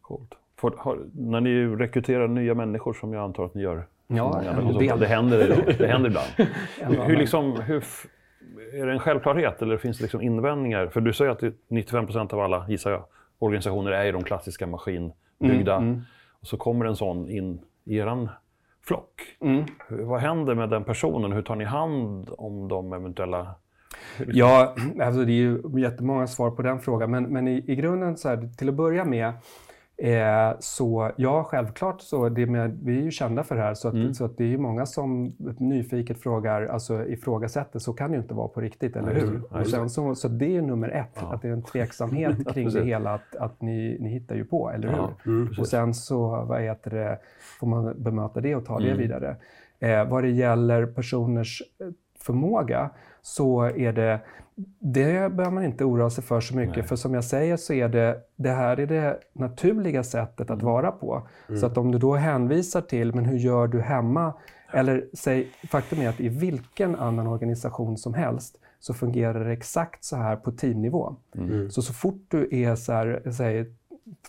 Coolt. 0.00 0.34
Får, 0.56 0.74
har, 0.78 1.06
när 1.14 1.40
ni 1.40 1.66
rekryterar 1.66 2.28
nya 2.28 2.54
människor, 2.54 2.92
som 2.92 3.12
jag 3.12 3.24
antar 3.24 3.44
att 3.44 3.54
ni 3.54 3.62
gör, 3.62 3.86
Ja, 4.08 4.42
det, 4.78 4.96
det, 4.96 5.06
händer, 5.06 5.74
det 5.78 5.86
händer 5.86 6.10
ibland. 6.10 6.28
hur, 6.78 7.04
hur, 7.04 7.16
liksom, 7.16 7.60
hur, 7.60 7.84
är 8.72 8.86
det 8.86 8.92
en 8.92 8.98
självklarhet 8.98 9.62
eller 9.62 9.76
finns 9.76 9.98
det 9.98 10.04
liksom 10.04 10.22
invändningar? 10.22 10.86
För 10.86 11.00
du 11.00 11.12
säger 11.12 11.30
att 11.30 11.42
95 11.68 12.06
procent 12.06 12.32
av 12.32 12.40
alla, 12.40 12.66
gissar 12.68 12.90
jag, 12.90 13.04
organisationer 13.38 13.90
är 13.90 14.12
de 14.12 14.24
klassiska 14.24 14.66
maskinbyggda. 14.66 15.76
Mm, 15.76 15.88
mm. 15.88 16.02
Och 16.40 16.46
så 16.46 16.56
kommer 16.56 16.84
en 16.84 16.96
sån 16.96 17.30
in 17.30 17.60
i 17.84 17.96
er 17.96 18.28
flock. 18.86 19.36
Mm. 19.40 19.64
Vad 19.88 20.20
händer 20.20 20.54
med 20.54 20.70
den 20.70 20.84
personen? 20.84 21.32
Hur 21.32 21.42
tar 21.42 21.56
ni 21.56 21.64
hand 21.64 22.30
om 22.38 22.68
de 22.68 22.92
eventuella 22.92 23.54
Ja, 24.26 24.74
alltså 25.02 25.24
det 25.24 25.32
är 25.32 25.34
ju 25.34 25.62
jättemånga 25.80 26.26
svar 26.26 26.50
på 26.50 26.62
den 26.62 26.80
frågan. 26.80 27.10
Men, 27.10 27.24
men 27.24 27.48
i, 27.48 27.64
i 27.66 27.76
grunden, 27.76 28.16
så 28.16 28.28
här, 28.28 28.48
till 28.56 28.68
att 28.68 28.74
börja 28.74 29.04
med, 29.04 29.32
Eh, 30.02 30.56
så 30.60 31.10
ja, 31.16 31.44
självklart 31.44 32.00
så 32.00 32.28
det 32.28 32.46
med, 32.46 32.78
vi 32.82 32.98
är 32.98 33.02
ju 33.02 33.10
kända 33.10 33.44
för 33.44 33.56
det 33.56 33.62
här 33.62 33.74
så, 33.74 33.88
att, 33.88 33.94
mm. 33.94 34.14
så 34.14 34.24
att 34.24 34.36
det 34.36 34.44
är 34.44 34.48
ju 34.48 34.58
många 34.58 34.86
som 34.86 35.36
nyfiket 35.58 36.22
frågar, 36.22 36.66
alltså 36.66 37.06
ifrågasätter, 37.06 37.78
så 37.78 37.92
kan 37.92 38.10
det 38.10 38.16
ju 38.16 38.22
inte 38.22 38.34
vara 38.34 38.48
på 38.48 38.60
riktigt, 38.60 38.96
eller 38.96 39.14
hur? 39.14 39.42
Ja, 39.50 39.60
och 39.60 39.66
sen 39.66 39.90
så, 39.90 40.14
så 40.14 40.28
det 40.28 40.44
är 40.44 40.50
ju 40.50 40.62
nummer 40.62 40.88
ett, 40.88 41.18
ja. 41.20 41.34
att 41.34 41.42
det 41.42 41.48
är 41.48 41.52
en 41.52 41.62
tveksamhet 41.72 42.52
kring 42.52 42.70
det 42.70 42.84
hela, 42.84 43.14
att, 43.14 43.36
att 43.36 43.62
ni, 43.62 43.96
ni 44.00 44.08
hittar 44.08 44.34
ju 44.34 44.44
på, 44.44 44.70
eller 44.70 44.88
hur? 44.88 44.96
Ja, 44.96 45.10
mm, 45.26 45.48
och 45.58 45.66
sen 45.66 45.94
så 45.94 46.44
vad 46.44 46.62
heter 46.62 46.90
det, 46.90 47.18
får 47.60 47.66
man 47.66 48.02
bemöta 48.02 48.40
det 48.40 48.56
och 48.56 48.64
ta 48.64 48.80
mm. 48.80 48.88
det 48.88 49.02
vidare. 49.02 49.36
Eh, 49.80 50.08
vad 50.08 50.24
det 50.24 50.30
gäller 50.30 50.86
personers 50.86 51.62
eh, 51.80 51.86
förmåga 52.22 52.90
så 53.22 53.62
är 53.62 53.92
det 53.92 54.20
det 54.78 55.32
behöver 55.32 55.50
man 55.50 55.64
inte 55.64 55.84
oroa 55.84 56.10
sig 56.10 56.24
för 56.24 56.40
så 56.40 56.56
mycket, 56.56 56.76
Nej. 56.76 56.86
för 56.86 56.96
som 56.96 57.14
jag 57.14 57.24
säger 57.24 57.56
så 57.56 57.72
är 57.72 57.88
det, 57.88 58.18
det 58.36 58.50
här 58.50 58.80
är 58.80 58.86
det 58.86 59.18
naturliga 59.32 60.04
sättet 60.04 60.50
att 60.50 60.62
mm. 60.62 60.66
vara 60.66 60.90
på. 60.90 61.28
Mm. 61.48 61.60
Så 61.60 61.66
att 61.66 61.78
om 61.78 61.92
du 61.92 61.98
då 61.98 62.14
hänvisar 62.14 62.80
till, 62.80 63.14
men 63.14 63.24
hur 63.24 63.38
gör 63.38 63.66
du 63.66 63.80
hemma? 63.80 64.34
Eller 64.72 65.04
säg, 65.12 65.50
faktum 65.70 66.00
är 66.00 66.08
att 66.08 66.20
i 66.20 66.28
vilken 66.28 66.96
annan 66.96 67.26
organisation 67.26 67.96
som 67.96 68.14
helst 68.14 68.56
så 68.80 68.94
fungerar 68.94 69.44
det 69.44 69.52
exakt 69.52 70.04
så 70.04 70.16
här 70.16 70.36
på 70.36 70.52
teamnivå. 70.52 71.16
Mm. 71.34 71.70
Så 71.70 71.82
så 71.82 71.92
fort 71.92 72.24
du 72.28 72.48
är 72.50 72.74
så 72.74 72.92
här, 72.92 73.30
säg, 73.30 73.72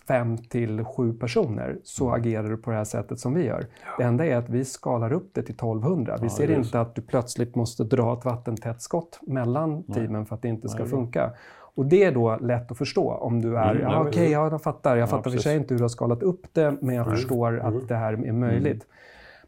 fem 0.08 0.38
till 0.38 0.84
sju 0.84 1.12
personer 1.12 1.78
så 1.84 2.08
mm. 2.08 2.20
agerar 2.20 2.48
du 2.48 2.56
på 2.56 2.70
det 2.70 2.76
här 2.76 2.84
sättet 2.84 3.20
som 3.20 3.34
vi 3.34 3.44
gör. 3.44 3.66
Ja. 3.84 3.90
Det 3.98 4.04
enda 4.04 4.26
är 4.26 4.36
att 4.36 4.48
vi 4.48 4.64
skalar 4.64 5.12
upp 5.12 5.30
det 5.34 5.42
till 5.42 5.54
1200. 5.54 6.16
Vi 6.20 6.26
ja, 6.26 6.30
ser 6.30 6.50
inte 6.50 6.80
att 6.80 6.94
du 6.94 7.02
plötsligt 7.02 7.54
måste 7.54 7.84
dra 7.84 8.18
ett 8.18 8.24
vattentätt 8.24 8.82
skott 8.82 9.20
mellan 9.22 9.84
Nej. 9.86 9.98
teamen 9.98 10.26
för 10.26 10.34
att 10.34 10.42
det 10.42 10.48
inte 10.48 10.68
ska 10.68 10.78
Nej. 10.78 10.88
funka. 10.88 11.30
Och 11.74 11.86
det 11.86 12.04
är 12.04 12.12
då 12.12 12.36
lätt 12.36 12.70
att 12.70 12.78
förstå 12.78 13.10
om 13.10 13.42
du 13.42 13.56
är, 13.58 13.70
mm, 13.70 13.82
ja, 13.82 14.00
okej, 14.00 14.10
okay, 14.10 14.28
ja, 14.28 14.50
jag 14.50 14.62
fattar. 14.62 14.96
Jag 14.96 15.10
fattar 15.10 15.30
för 15.30 15.38
sig 15.38 15.56
inte 15.56 15.74
hur 15.74 15.78
du 15.78 15.84
har 15.84 15.88
skalat 15.88 16.22
upp 16.22 16.46
det, 16.52 16.76
men 16.80 16.94
jag 16.94 17.06
Nej. 17.06 17.16
förstår 17.16 17.60
mm. 17.60 17.66
att 17.66 17.88
det 17.88 17.96
här 17.96 18.12
är 18.12 18.32
möjligt. 18.32 18.64
Mm. 18.64 18.86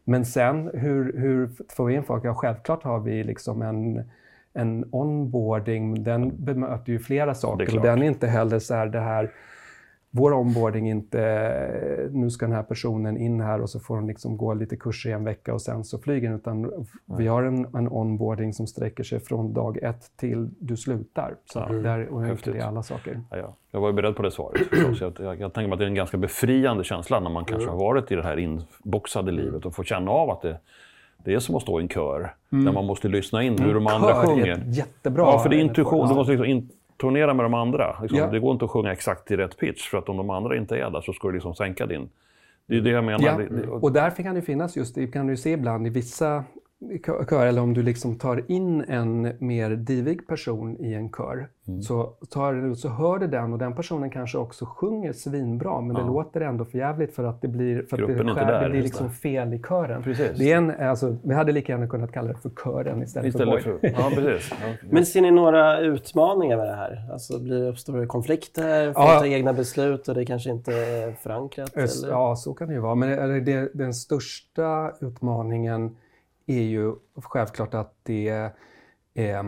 Men 0.03 0.25
sen, 0.25 0.71
hur, 0.73 1.17
hur 1.17 1.49
får 1.69 1.85
vi 1.85 1.93
in 1.93 2.03
folk? 2.03 2.25
Ja, 2.25 2.35
självklart 2.35 2.83
har 2.83 2.99
vi 2.99 3.23
liksom 3.23 3.61
en 3.61 4.03
en 4.53 4.85
onboarding, 4.91 6.03
den 6.03 6.45
bemöter 6.45 6.91
ju 6.91 6.99
flera 6.99 7.33
saker. 7.33 7.77
Och 7.77 7.83
den 7.83 8.01
är 8.01 8.07
inte 8.07 8.27
heller 8.27 8.59
så 8.59 8.73
här 8.73 8.87
det 8.87 8.99
här 8.99 9.31
vår 10.15 10.33
onboarding 10.33 10.89
inte, 10.89 12.09
nu 12.11 12.29
ska 12.29 12.45
den 12.45 12.55
här 12.55 12.63
personen 12.63 13.17
in 13.17 13.41
här 13.41 13.61
och 13.61 13.69
så 13.69 13.79
får 13.79 13.95
den 13.95 14.07
liksom 14.07 14.37
gå 14.37 14.53
lite 14.53 14.75
kurser 14.75 15.09
i 15.09 15.13
en 15.13 15.23
vecka 15.23 15.53
och 15.53 15.61
sen 15.61 15.83
så 15.83 15.99
flyger 15.99 16.29
den, 16.29 16.39
utan 16.39 16.85
vi 17.17 17.27
har 17.27 17.43
en, 17.43 17.65
en 17.75 17.87
onboarding 17.87 18.53
som 18.53 18.67
sträcker 18.67 19.03
sig 19.03 19.19
från 19.19 19.53
dag 19.53 19.77
ett 19.77 20.11
till 20.17 20.49
du 20.59 20.77
slutar. 20.77 21.35
Så 21.45 21.59
ja, 21.59 21.73
där 21.73 22.07
och 22.07 22.21
det 22.43 22.61
alla 22.61 22.83
saker. 22.83 23.21
Ja, 23.31 23.37
ja. 23.37 23.55
Jag 23.71 23.81
var 23.81 23.87
ju 23.87 23.93
beredd 23.93 24.15
på 24.15 24.23
det 24.23 24.31
svaret 24.31 24.61
förstås. 24.69 25.01
Jag, 25.01 25.13
jag, 25.19 25.41
jag 25.41 25.53
tänker 25.53 25.67
mig 25.67 25.73
att 25.73 25.79
det 25.79 25.85
är 25.85 25.89
en 25.89 25.95
ganska 25.95 26.17
befriande 26.17 26.83
känsla 26.83 27.19
när 27.19 27.29
man 27.29 27.45
kanske 27.45 27.69
mm. 27.69 27.79
har 27.79 27.85
varit 27.85 28.11
i 28.11 28.15
det 28.15 28.23
här 28.23 28.37
inboxade 28.39 29.31
livet 29.31 29.65
och 29.65 29.75
får 29.75 29.83
känna 29.83 30.11
av 30.11 30.29
att 30.29 30.41
det 30.41 30.59
det 31.25 31.33
är 31.33 31.39
som 31.39 31.55
att 31.55 31.61
stå 31.61 31.79
i 31.79 31.83
en 31.83 31.89
kör, 31.89 32.33
mm. 32.51 32.65
där 32.65 32.71
man 32.71 32.85
måste 32.85 33.07
lyssna 33.07 33.43
in 33.43 33.59
hur 33.59 33.73
de 33.73 33.87
andra 33.87 34.15
sjunger. 34.15 34.47
Är 34.47 34.63
jättebra. 34.67 35.23
Ja, 35.23 35.39
för 35.39 35.49
det 35.49 35.55
är 35.55 35.59
intuition. 35.59 36.07
Du 36.07 36.15
måste 36.15 36.31
liksom 36.31 36.47
in, 36.47 36.69
turnera 36.97 37.33
med 37.33 37.45
de 37.45 37.53
andra. 37.53 37.95
Liksom. 38.01 38.19
Ja. 38.19 38.27
Det 38.27 38.39
går 38.39 38.51
inte 38.51 38.65
att 38.65 38.71
sjunga 38.71 38.91
exakt 38.91 39.31
i 39.31 39.35
rätt 39.35 39.57
pitch, 39.57 39.89
för 39.89 39.97
att 39.97 40.09
om 40.09 40.17
de 40.17 40.29
andra 40.29 40.57
inte 40.57 40.77
är 40.77 40.89
där 40.89 41.01
så 41.01 41.13
ska 41.13 41.27
du 41.27 41.33
liksom 41.33 41.55
sänka 41.55 41.85
din. 41.85 42.09
Det 42.65 42.77
är 42.77 42.81
det 42.81 42.89
jag 42.89 43.03
menar. 43.03 43.47
Ja. 43.67 43.71
Och 43.71 43.91
därför 43.91 44.23
kan 44.23 44.35
det 44.35 44.41
finnas 44.41 44.77
just, 44.77 44.95
det 44.95 45.07
kan 45.07 45.27
du 45.27 45.37
se 45.37 45.51
ibland 45.51 45.87
i 45.87 45.89
vissa 45.89 46.43
kör, 47.29 47.45
eller 47.45 47.61
om 47.61 47.73
du 47.73 47.83
liksom 47.83 48.15
tar 48.15 48.51
in 48.51 48.81
en 48.87 49.33
mer 49.39 49.69
divig 49.69 50.27
person 50.27 50.77
i 50.79 50.93
en 50.93 51.09
kör, 51.09 51.47
mm. 51.67 51.81
så, 51.81 52.03
tar, 52.29 52.73
så 52.75 52.89
hör 52.89 53.19
du 53.19 53.27
den 53.27 53.53
och 53.53 53.59
den 53.59 53.75
personen 53.75 54.09
kanske 54.09 54.37
också 54.37 54.65
sjunger 54.65 55.13
svinbra, 55.13 55.81
men 55.81 55.95
ja. 55.95 56.01
det 56.01 56.07
låter 56.07 56.41
ändå 56.41 56.65
för 56.65 56.77
jävligt 56.77 57.15
för 57.15 57.23
att 57.23 57.41
det 57.41 57.47
blir, 57.47 57.85
för 57.89 58.01
att 58.01 58.07
det, 58.07 58.15
skär, 58.15 58.45
där, 58.45 58.63
det 58.63 58.69
blir 58.69 58.81
liksom 58.81 59.09
fel 59.09 59.53
i 59.53 59.59
kören. 59.59 60.03
Precis. 60.03 60.37
Det 60.37 60.51
är 60.51 60.57
en, 60.57 60.71
alltså, 60.71 61.17
vi 61.23 61.33
hade 61.33 61.51
lika 61.51 61.73
gärna 61.73 61.87
kunnat 61.87 62.11
kalla 62.11 62.27
det 62.27 62.39
för 62.39 62.49
kören 62.63 63.03
istället, 63.03 63.27
istället 63.27 63.63
för, 63.63 63.77
för 63.77 63.87
Ja, 63.87 64.11
precis. 64.15 64.53
Ja. 64.61 64.73
Men 64.89 65.05
ser 65.05 65.21
ni 65.21 65.31
några 65.31 65.79
utmaningar 65.79 66.57
med 66.57 66.67
det 66.67 66.75
här? 66.75 67.11
Alltså, 67.11 67.39
blir 67.39 67.59
det, 67.59 67.69
uppstår 67.69 67.97
det 67.97 68.05
konflikter? 68.05 68.93
Får 68.93 69.03
ja. 69.03 69.19
ta 69.19 69.25
egna 69.25 69.53
beslut 69.53 70.07
och 70.07 70.15
det 70.15 70.25
kanske 70.25 70.49
inte 70.49 70.73
är 70.73 71.11
förankrat? 71.11 71.77
Eller? 71.77 72.09
Ja, 72.09 72.35
så 72.35 72.53
kan 72.53 72.67
det 72.67 72.73
ju 72.73 72.79
vara. 72.79 72.95
Men 72.95 73.45
det, 73.45 73.69
den 73.73 73.93
största 73.93 74.91
utmaningen 75.01 75.95
är 76.45 76.61
ju 76.61 76.95
självklart 77.15 77.73
att 77.73 77.95
det, 78.03 78.29
eh, 79.13 79.43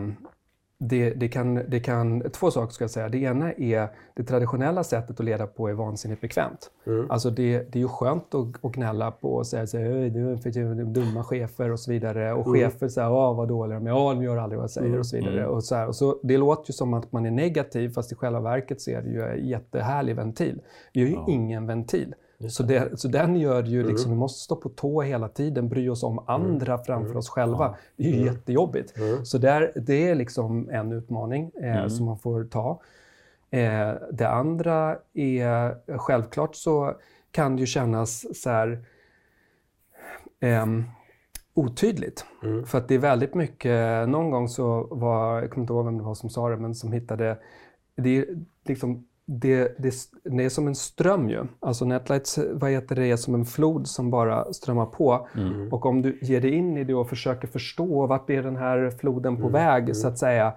det, 0.78 1.10
det, 1.10 1.28
kan, 1.28 1.54
det 1.54 1.80
kan, 1.80 2.30
två 2.30 2.50
saker 2.50 2.72
ska 2.72 2.84
jag 2.84 2.90
säga. 2.90 3.08
Det 3.08 3.18
ena 3.18 3.52
är 3.52 3.88
det 4.14 4.24
traditionella 4.24 4.84
sättet 4.84 5.20
att 5.20 5.26
leda 5.26 5.46
på 5.46 5.68
är 5.68 5.72
vansinnigt 5.72 6.20
bekvämt. 6.20 6.70
Mm. 6.86 7.10
Alltså 7.10 7.30
det, 7.30 7.72
det 7.72 7.78
är 7.78 7.80
ju 7.80 7.88
skönt 7.88 8.34
att, 8.34 8.64
att 8.64 8.72
gnälla 8.72 9.10
på 9.10 9.34
och 9.34 9.46
säga 9.46 9.66
så 9.66 9.78
här, 9.78 9.88
du 10.10 10.32
är 10.32 10.84
dumma 10.84 11.24
chefer 11.24 11.72
och 11.72 11.80
så 11.80 11.90
vidare. 11.90 12.32
Och 12.32 12.46
mm. 12.46 12.60
chefer 12.60 12.88
säger, 12.88 13.12
åh 13.12 13.36
vad 13.36 13.48
dåliga 13.48 13.78
de 13.78 13.86
är, 13.86 13.90
ja 13.90 14.14
de 14.14 14.22
gör 14.22 14.36
aldrig 14.36 14.58
vad 14.58 14.64
jag 14.64 14.70
säger 14.70 14.88
mm. 14.88 14.98
och 14.98 15.06
så 15.06 15.16
vidare. 15.16 15.40
Mm. 15.40 15.50
Och 15.50 15.64
så, 15.64 15.74
här. 15.74 15.86
Och 15.86 15.96
så 15.96 16.20
Det 16.22 16.36
låter 16.36 16.70
ju 16.70 16.72
som 16.72 16.94
att 16.94 17.12
man 17.12 17.26
är 17.26 17.30
negativ 17.30 17.88
fast 17.88 18.12
i 18.12 18.14
själva 18.14 18.40
verket 18.40 18.80
så 18.80 18.90
är 18.90 19.02
det 19.02 19.10
ju 19.10 19.22
en 19.22 19.48
jättehärlig 19.48 20.16
ventil. 20.16 20.60
Vi 20.92 21.00
har 21.00 21.08
ju 21.08 21.14
ja. 21.14 21.26
ingen 21.28 21.66
ventil. 21.66 22.14
Så, 22.48 22.62
det, 22.62 23.00
så 23.00 23.08
den 23.08 23.36
gör 23.36 23.62
ju 23.62 23.80
mm. 23.80 23.90
liksom, 23.90 24.08
mm. 24.08 24.16
vi 24.16 24.20
måste 24.20 24.40
stå 24.40 24.56
på 24.56 24.68
tå 24.68 25.02
hela 25.02 25.28
tiden, 25.28 25.68
bry 25.68 25.88
oss 25.88 26.02
om 26.02 26.24
andra 26.26 26.72
mm. 26.72 26.84
framför 26.84 27.10
mm. 27.10 27.18
oss 27.18 27.28
själva. 27.28 27.76
Det 27.96 28.04
är 28.04 28.08
ju 28.08 28.22
mm. 28.22 28.26
jättejobbigt. 28.26 28.96
Mm. 28.96 29.24
Så 29.24 29.38
där, 29.38 29.72
det 29.76 30.08
är 30.08 30.14
liksom 30.14 30.68
en 30.70 30.92
utmaning 30.92 31.50
eh, 31.62 31.76
mm. 31.76 31.90
som 31.90 32.06
man 32.06 32.18
får 32.18 32.44
ta. 32.44 32.80
Eh, 33.50 33.92
det 34.12 34.28
andra 34.28 34.98
är, 35.14 35.98
självklart 35.98 36.54
så 36.54 36.94
kan 37.30 37.56
det 37.56 37.60
ju 37.60 37.66
kännas 37.66 38.40
så 38.42 38.50
här, 38.50 38.84
eh, 40.40 40.66
otydligt. 41.54 42.24
För 42.66 42.78
att 42.78 42.88
det 42.88 42.94
är 42.94 42.98
väldigt 42.98 43.34
mycket, 43.34 44.08
någon 44.08 44.30
gång 44.30 44.48
så 44.48 44.88
var, 44.90 45.40
jag 45.40 45.50
kommer 45.50 45.62
inte 45.62 45.72
ihåg 45.72 45.84
vem 45.84 45.98
det 45.98 46.04
var 46.04 46.14
som 46.14 46.30
sa 46.30 46.48
det, 46.48 46.56
men 46.56 46.74
som 46.74 46.92
hittade, 46.92 47.38
det 47.96 48.18
är 48.18 48.26
liksom 48.64 49.06
det, 49.26 49.76
det, 49.78 49.94
det, 50.24 50.44
är 50.44 50.48
som 50.48 50.66
en 50.66 50.74
ström 50.74 51.30
ju. 51.30 51.44
Alltså 51.60 51.84
Netlights 51.84 52.38
vad 52.52 52.70
heter 52.70 52.94
det, 52.94 53.06
är 53.06 53.16
som 53.16 53.34
en 53.34 53.44
flod 53.44 53.88
som 53.88 54.10
bara 54.10 54.52
strömmar 54.52 54.86
på. 54.86 55.28
Mm. 55.36 55.72
Och 55.72 55.86
om 55.86 56.02
du 56.02 56.18
ger 56.22 56.40
dig 56.40 56.50
in 56.50 56.76
i 56.76 56.84
det 56.84 56.94
och 56.94 57.08
försöker 57.08 57.48
förstå 57.48 58.06
vart 58.06 58.30
är 58.30 58.42
den 58.42 58.56
här 58.56 58.90
floden 58.90 59.36
på 59.36 59.48
mm. 59.48 59.52
väg, 59.52 59.82
mm. 59.82 59.94
så 59.94 60.08
att 60.08 60.18
säga, 60.18 60.52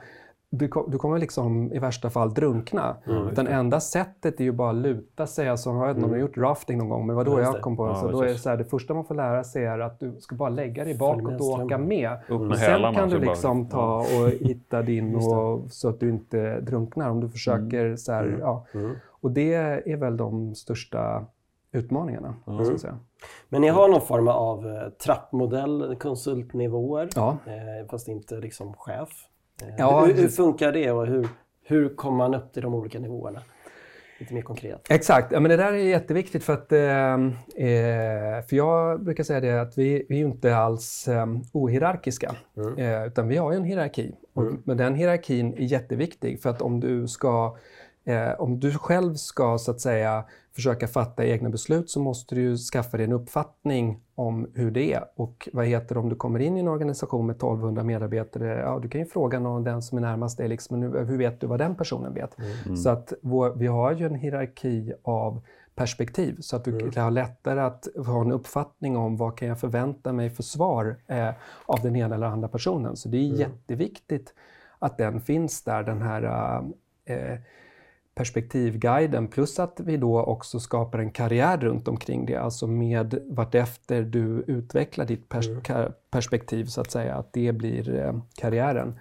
du, 0.51 0.69
du 0.87 0.97
kommer 0.97 1.19
liksom 1.19 1.73
i 1.73 1.79
värsta 1.79 2.09
fall 2.09 2.33
drunkna. 2.33 2.97
Mm, 3.07 3.33
Den 3.33 3.47
enda 3.47 3.79
sättet 3.79 4.39
är 4.39 4.43
ju 4.43 4.51
bara 4.51 4.69
att 4.69 4.75
luta 4.75 5.27
sig. 5.27 5.49
Alltså, 5.49 5.69
jag 5.69 5.87
vet 5.87 5.95
inte 5.95 6.05
om 6.05 6.11
du 6.11 6.17
har 6.17 6.21
gjort 6.21 6.37
rafting 6.37 6.77
någon 6.77 6.89
gång, 6.89 7.07
men 7.07 7.07
det 7.07 7.23
var 7.23 7.25
då 7.25 7.39
jag 7.39 7.61
kom 7.61 7.77
på 7.77 7.87
det. 7.87 7.93
Ja, 7.93 8.07
då 8.11 8.21
är 8.21 8.27
det, 8.27 8.37
så 8.37 8.49
här, 8.49 8.57
det 8.57 8.65
första 8.65 8.93
man 8.93 9.05
får 9.05 9.15
lära 9.15 9.43
sig 9.43 9.65
är 9.65 9.79
att 9.79 9.99
du 9.99 10.15
ska 10.19 10.35
bara 10.35 10.49
lägga 10.49 10.83
dig 10.83 10.97
bakåt 10.97 11.41
och 11.41 11.47
åka 11.47 11.77
med. 11.77 12.17
med 12.29 12.57
Sen 12.57 12.93
kan 12.93 13.09
du 13.09 13.19
liksom 13.19 13.69
ta 13.69 13.97
och 13.97 14.29
hitta 14.29 14.81
din 14.81 15.15
och, 15.25 15.71
så 15.71 15.89
att 15.89 15.99
du 15.99 16.09
inte 16.09 16.59
drunknar 16.61 17.09
om 17.09 17.19
du 17.21 17.29
försöker. 17.29 17.85
Mm. 17.85 17.97
Så 17.97 18.11
här, 18.11 18.23
mm. 18.23 18.39
Ja. 18.39 18.65
Mm. 18.73 18.95
Och 19.07 19.31
det 19.31 19.53
är 19.85 19.97
väl 19.97 20.17
de 20.17 20.55
största 20.55 21.25
utmaningarna. 21.71 22.35
Mm. 22.47 22.77
Säga. 22.77 22.97
Men 23.49 23.61
ni 23.61 23.67
har 23.67 23.87
någon 23.87 24.01
form 24.01 24.27
av 24.27 24.67
eh, 24.67 24.89
trappmodell, 24.89 25.95
konsultnivåer, 25.99 27.09
ja. 27.15 27.37
eh, 27.45 27.89
fast 27.89 28.07
inte 28.07 28.35
liksom 28.35 28.73
chef? 28.73 29.09
Ja, 29.77 30.05
hur, 30.05 30.13
hur, 30.13 30.27
funkar 30.27 30.71
det 30.71 30.91
och 30.91 31.07
hur, 31.07 31.27
hur 31.63 31.95
kommer 31.95 32.17
man 32.17 32.35
upp 32.35 32.53
till 32.53 32.61
de 32.61 32.73
olika 32.73 32.99
nivåerna? 32.99 33.41
Lite 34.19 34.33
mer 34.33 34.41
konkret. 34.41 34.85
Exakt, 34.89 35.31
ja, 35.31 35.39
men 35.39 35.49
det 35.49 35.57
där 35.57 35.73
är 35.73 35.77
jätteviktigt 35.77 36.43
för 36.43 36.53
att 36.53 36.71
ehm, 36.71 37.27
eh, 37.55 38.45
för 38.47 38.55
jag 38.55 39.03
brukar 39.03 39.23
säga 39.23 39.39
det 39.39 39.61
att 39.61 39.77
vi, 39.77 40.05
vi 40.09 40.21
är 40.21 40.25
inte 40.25 40.55
alls 40.55 41.07
eh, 41.07 41.25
ohierarkiska 41.53 42.35
mm. 42.57 42.77
eh, 42.77 43.07
utan 43.07 43.27
vi 43.27 43.37
har 43.37 43.53
en 43.53 43.63
hierarki. 43.63 44.01
Mm. 44.01 44.15
Och, 44.33 44.53
men 44.63 44.77
den 44.77 44.95
hierarkin 44.95 45.53
är 45.53 45.63
jätteviktig 45.63 46.41
för 46.41 46.49
att 46.49 46.61
om 46.61 46.79
du 46.79 47.07
ska 47.07 47.57
eh, 48.05 48.41
om 48.41 48.59
du 48.59 48.73
själv 48.73 49.15
ska 49.15 49.57
så 49.57 49.71
att 49.71 49.81
säga 49.81 50.25
försöka 50.55 50.87
fatta 50.87 51.25
egna 51.25 51.49
beslut 51.49 51.89
så 51.89 51.99
måste 51.99 52.35
du 52.35 52.57
skaffa 52.57 52.97
dig 52.97 53.05
en 53.05 53.11
uppfattning 53.13 54.01
om 54.15 54.51
hur 54.53 54.71
det 54.71 54.93
är. 54.93 55.03
Och 55.15 55.49
vad 55.53 55.65
heter 55.65 55.95
det 55.95 56.01
om 56.01 56.09
du 56.09 56.15
kommer 56.15 56.39
in 56.39 56.57
i 56.57 56.59
en 56.59 56.67
organisation 56.67 57.25
med 57.25 57.35
1200 57.35 57.83
medarbetare? 57.83 58.59
Ja, 58.59 58.79
du 58.79 58.89
kan 58.89 59.01
ju 59.01 59.07
fråga 59.07 59.39
någon, 59.39 59.63
den 59.63 59.81
som 59.81 59.97
är 59.97 60.01
närmast 60.01 60.37
dig, 60.37 60.47
liksom, 60.47 60.81
hur 60.81 61.17
vet 61.17 61.41
du 61.41 61.47
vad 61.47 61.59
den 61.59 61.75
personen 61.75 62.13
vet? 62.13 62.37
Mm. 62.65 62.77
Så 62.77 62.89
att 62.89 63.13
vår, 63.21 63.53
vi 63.55 63.67
har 63.67 63.91
ju 63.91 64.05
en 64.05 64.15
hierarki 64.15 64.93
av 65.03 65.41
perspektiv 65.75 66.37
så 66.39 66.55
att 66.55 66.65
du 66.65 66.71
mm. 66.71 66.91
kan 66.91 67.03
ha 67.03 67.09
lättare 67.09 67.59
att 67.59 67.87
ha 68.05 68.21
en 68.21 68.31
uppfattning 68.31 68.97
om 68.97 69.17
vad 69.17 69.37
kan 69.37 69.47
jag 69.47 69.59
förvänta 69.59 70.13
mig 70.13 70.29
för 70.29 70.43
svar 70.43 70.95
eh, 71.07 71.29
av 71.65 71.79
den 71.83 71.95
ena 71.95 72.15
eller 72.15 72.27
andra 72.27 72.47
personen. 72.47 72.95
Så 72.95 73.09
det 73.09 73.17
är 73.17 73.25
mm. 73.25 73.39
jätteviktigt 73.39 74.33
att 74.79 74.97
den 74.97 75.21
finns 75.21 75.63
där, 75.63 75.83
den 75.83 76.01
här 76.01 76.23
eh, 77.05 77.39
perspektivguiden 78.19 79.27
plus 79.27 79.59
att 79.59 79.79
vi 79.79 79.97
då 79.97 80.23
också 80.23 80.59
skapar 80.59 80.99
en 80.99 81.11
karriär 81.11 81.57
runt 81.57 81.87
omkring 81.87 82.25
det, 82.25 82.35
alltså 82.35 82.67
med 82.67 83.19
vartefter 83.29 84.01
du 84.01 84.43
utvecklar 84.47 85.05
ditt 85.05 85.29
pers 85.29 85.47
mm. 85.47 85.91
perspektiv 86.11 86.65
så 86.65 86.81
att 86.81 86.91
säga, 86.91 87.15
att 87.15 87.33
det 87.33 87.51
blir 87.51 87.95
eh, 87.95 88.13
karriären. 88.35 88.99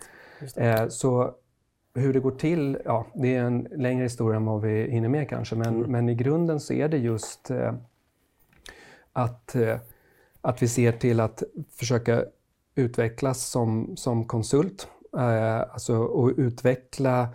Eh, 0.57 0.89
så 0.89 1.35
hur 1.95 2.13
det 2.13 2.21
går 2.21 2.31
till, 2.31 2.79
ja, 2.85 3.07
det 3.15 3.37
är 3.37 3.45
en 3.45 3.69
längre 3.77 4.03
historia 4.03 4.37
än 4.37 4.45
vad 4.45 4.63
vi 4.63 4.91
hinner 4.91 5.09
med 5.09 5.29
kanske, 5.29 5.57
men, 5.57 5.77
mm. 5.77 5.93
men 5.93 6.09
i 6.09 6.15
grunden 6.15 6.61
så 6.61 6.73
är 6.73 6.89
det 6.89 6.99
just 6.99 7.51
eh, 7.51 7.75
att, 9.13 9.55
eh, 9.55 9.77
att 10.41 10.63
vi 10.63 10.69
ser 10.69 10.93
till 10.93 11.21
att 11.21 11.43
försöka 11.71 12.25
utvecklas 12.75 13.47
som, 13.47 13.97
som 13.97 14.25
konsult, 14.25 14.89
eh, 15.17 15.61
alltså 15.61 15.97
och 15.97 16.33
utveckla 16.37 17.29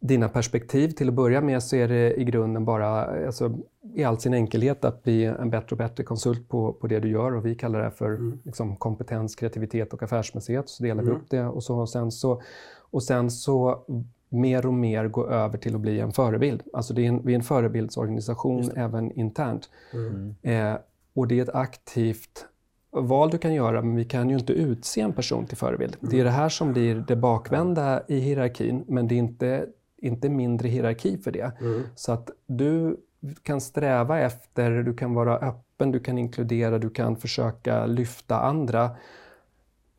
dina 0.00 0.28
perspektiv. 0.28 0.88
Till 0.88 1.08
att 1.08 1.14
börja 1.14 1.40
med 1.40 1.62
så 1.62 1.76
är 1.76 1.88
det 1.88 2.20
i 2.20 2.24
grunden 2.24 2.64
bara 2.64 3.26
alltså, 3.26 3.58
i 3.94 4.04
all 4.04 4.18
sin 4.18 4.34
enkelhet 4.34 4.84
att 4.84 5.02
bli 5.02 5.24
en 5.24 5.50
bättre 5.50 5.68
och 5.70 5.76
bättre 5.76 6.04
konsult 6.04 6.48
på, 6.48 6.72
på 6.72 6.86
det 6.86 7.00
du 7.00 7.10
gör 7.10 7.34
och 7.34 7.46
vi 7.46 7.54
kallar 7.54 7.82
det 7.82 7.90
för 7.90 8.14
mm. 8.14 8.38
liksom, 8.44 8.76
kompetens, 8.76 9.36
kreativitet 9.36 9.92
och 9.92 10.02
affärsmässighet. 10.02 10.68
Så 10.68 10.82
delar 10.82 11.02
mm. 11.02 11.14
vi 11.14 11.20
upp 11.20 11.30
det 11.30 11.44
och, 11.44 11.62
så, 11.62 11.78
och, 11.78 11.88
sen 11.88 12.10
så, 12.10 12.42
och 12.90 13.02
sen 13.02 13.30
så 13.30 13.84
mer 14.28 14.66
och 14.66 14.74
mer 14.74 15.08
gå 15.08 15.26
över 15.26 15.58
till 15.58 15.74
att 15.74 15.80
bli 15.80 16.00
en 16.00 16.12
förebild. 16.12 16.62
Alltså 16.72 16.94
det 16.94 17.04
är 17.04 17.08
en, 17.08 17.26
vi 17.26 17.32
är 17.32 17.36
en 17.36 17.42
förebildsorganisation 17.42 18.70
även 18.76 19.12
internt. 19.12 19.70
Mm. 19.92 20.34
Eh, 20.42 20.78
och 21.14 21.28
det 21.28 21.38
är 21.38 21.42
ett 21.42 21.54
aktivt 21.54 22.46
val 22.90 23.30
du 23.30 23.38
kan 23.38 23.54
göra, 23.54 23.82
men 23.82 23.96
vi 23.96 24.04
kan 24.04 24.30
ju 24.30 24.38
inte 24.38 24.52
utse 24.52 25.00
en 25.00 25.12
person 25.12 25.46
till 25.46 25.56
förebild. 25.56 25.96
Det 26.00 26.06
är 26.06 26.12
mm. 26.14 26.24
det 26.24 26.30
här 26.30 26.48
som 26.48 26.72
blir 26.72 27.04
det 27.08 27.16
bakvända 27.16 28.02
i 28.08 28.18
hierarkin, 28.18 28.84
men 28.88 29.08
det 29.08 29.14
är 29.14 29.18
inte 29.18 29.66
inte 29.98 30.28
mindre 30.28 30.68
hierarki 30.68 31.18
för 31.18 31.30
det. 31.30 31.52
Mm. 31.60 31.82
Så 31.94 32.12
att 32.12 32.30
du 32.46 32.96
kan 33.42 33.60
sträva 33.60 34.18
efter, 34.18 34.70
du 34.70 34.94
kan 34.94 35.14
vara 35.14 35.38
öppen, 35.38 35.92
du 35.92 36.00
kan 36.00 36.18
inkludera, 36.18 36.78
du 36.78 36.90
kan 36.90 37.16
försöka 37.16 37.86
lyfta 37.86 38.40
andra. 38.40 38.90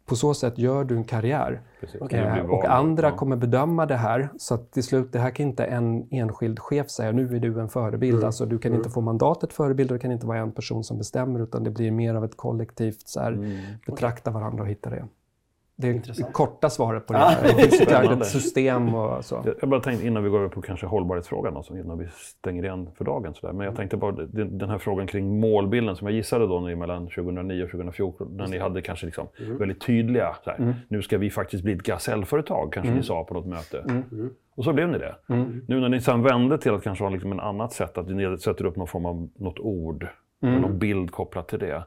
På 0.06 0.16
så 0.16 0.34
sätt 0.34 0.58
gör 0.58 0.84
du 0.84 0.96
en 0.96 1.04
karriär. 1.04 1.62
Eh, 2.12 2.40
och 2.40 2.66
andra 2.66 3.08
ja. 3.08 3.16
kommer 3.16 3.36
bedöma 3.36 3.86
det 3.86 3.96
här. 3.96 4.30
Så 4.38 4.54
att 4.54 4.72
till 4.72 4.84
slut, 4.84 5.12
det 5.12 5.20
här 5.20 5.32
kan 5.32 5.46
inte 5.46 5.66
en 5.66 6.08
enskild 6.12 6.60
chef 6.60 6.90
säga, 6.90 7.12
nu 7.12 7.36
är 7.36 7.40
du 7.40 7.60
en 7.60 7.70
förebild. 7.70 8.16
Mm. 8.16 8.26
Alltså, 8.26 8.46
du 8.46 8.60
kan 8.60 8.72
mm. 8.72 8.80
inte 8.80 8.90
få 8.90 9.02
mandatet 9.02 9.54
förebild 9.54 9.92
och 9.92 9.98
det 9.98 10.02
kan 10.02 10.12
inte 10.12 10.28
vara 10.28 10.38
en 10.38 10.52
person 10.52 10.84
som 10.84 10.98
bestämmer 10.98 11.40
utan 11.40 11.64
det 11.64 11.72
blir 11.72 11.92
mer 11.92 12.16
av 12.16 12.26
ett 12.26 12.38
kollektivt 12.38 13.08
så 13.08 13.20
här, 13.20 13.32
mm. 13.32 13.60
betrakta 13.86 14.32
varandra 14.32 14.64
och 14.64 14.70
hitta 14.70 14.90
det. 14.90 15.06
Det 15.82 15.88
är 15.88 16.32
korta 16.32 16.70
svaret 16.70 17.06
på 17.06 17.14
det. 17.14 17.20
Ah. 17.20 17.36
Det 17.44 17.54
finns 17.54 17.82
ett 17.82 18.26
system 18.26 18.96
och 18.96 19.26
så. 19.26 19.46
Jag 19.60 19.70
bara 19.70 19.80
tänkte 19.80 20.08
innan 20.08 20.24
vi 20.24 20.30
går 20.30 20.40
över 20.40 20.50
på 20.50 20.62
kanske 20.62 20.86
hållbarhetsfrågan, 20.86 21.58
alltså 21.58 21.78
innan 21.78 21.98
vi 21.98 22.08
stänger 22.08 22.64
igen 22.64 22.90
för 22.98 23.06
dagen. 23.06 23.34
Så 23.34 23.48
där. 23.48 23.54
Men 23.54 23.66
jag 23.66 23.76
tänkte 23.76 23.98
bara 23.98 24.12
den 24.12 24.70
här 24.70 24.78
frågan 24.78 25.08
kring 25.08 25.40
målbilden 25.40 25.96
som 25.96 26.08
jag 26.08 26.16
gissade 26.16 26.48
då 26.48 26.60
mellan 26.60 27.08
2009 27.08 27.64
och 27.64 27.70
2014, 27.70 28.38
när 28.38 28.48
ni 28.48 28.58
hade 28.58 28.82
kanske 28.82 29.06
liksom 29.06 29.28
mm. 29.40 29.58
väldigt 29.58 29.82
tydliga, 29.82 30.36
så 30.44 30.50
här, 30.50 30.58
mm. 30.58 30.74
nu 30.88 31.02
ska 31.02 31.18
vi 31.18 31.30
faktiskt 31.30 31.64
bli 31.64 31.74
ett 31.74 31.84
gasellföretag, 31.84 32.74
kanske 32.74 32.88
mm. 32.88 32.98
ni 32.98 33.04
sa 33.04 33.24
på 33.24 33.34
något 33.34 33.46
möte. 33.46 33.80
Mm. 33.80 34.04
Mm. 34.12 34.30
Och 34.56 34.64
så 34.64 34.74
blev 34.74 34.90
ni 34.90 34.98
det. 34.98 35.16
Mm. 35.30 35.66
Nu 35.68 35.80
när 35.80 35.90
ni 35.90 36.02
sen 36.02 36.24
vände 36.24 36.58
till 36.58 36.74
att 36.74 36.84
kanske 36.84 37.04
ha 37.04 37.10
liksom 37.10 37.32
en 37.32 37.40
annat 37.40 37.74
sätt, 37.74 37.98
att 37.98 38.10
ni 38.10 38.38
sätter 38.38 38.66
upp 38.66 38.76
någon 38.76 38.88
form 38.88 39.06
av 39.06 39.30
något 39.36 39.60
ord, 39.60 40.08
någon 40.40 40.80
bild 40.80 41.12
kopplat 41.12 41.48
till 41.48 41.60
det. 41.60 41.84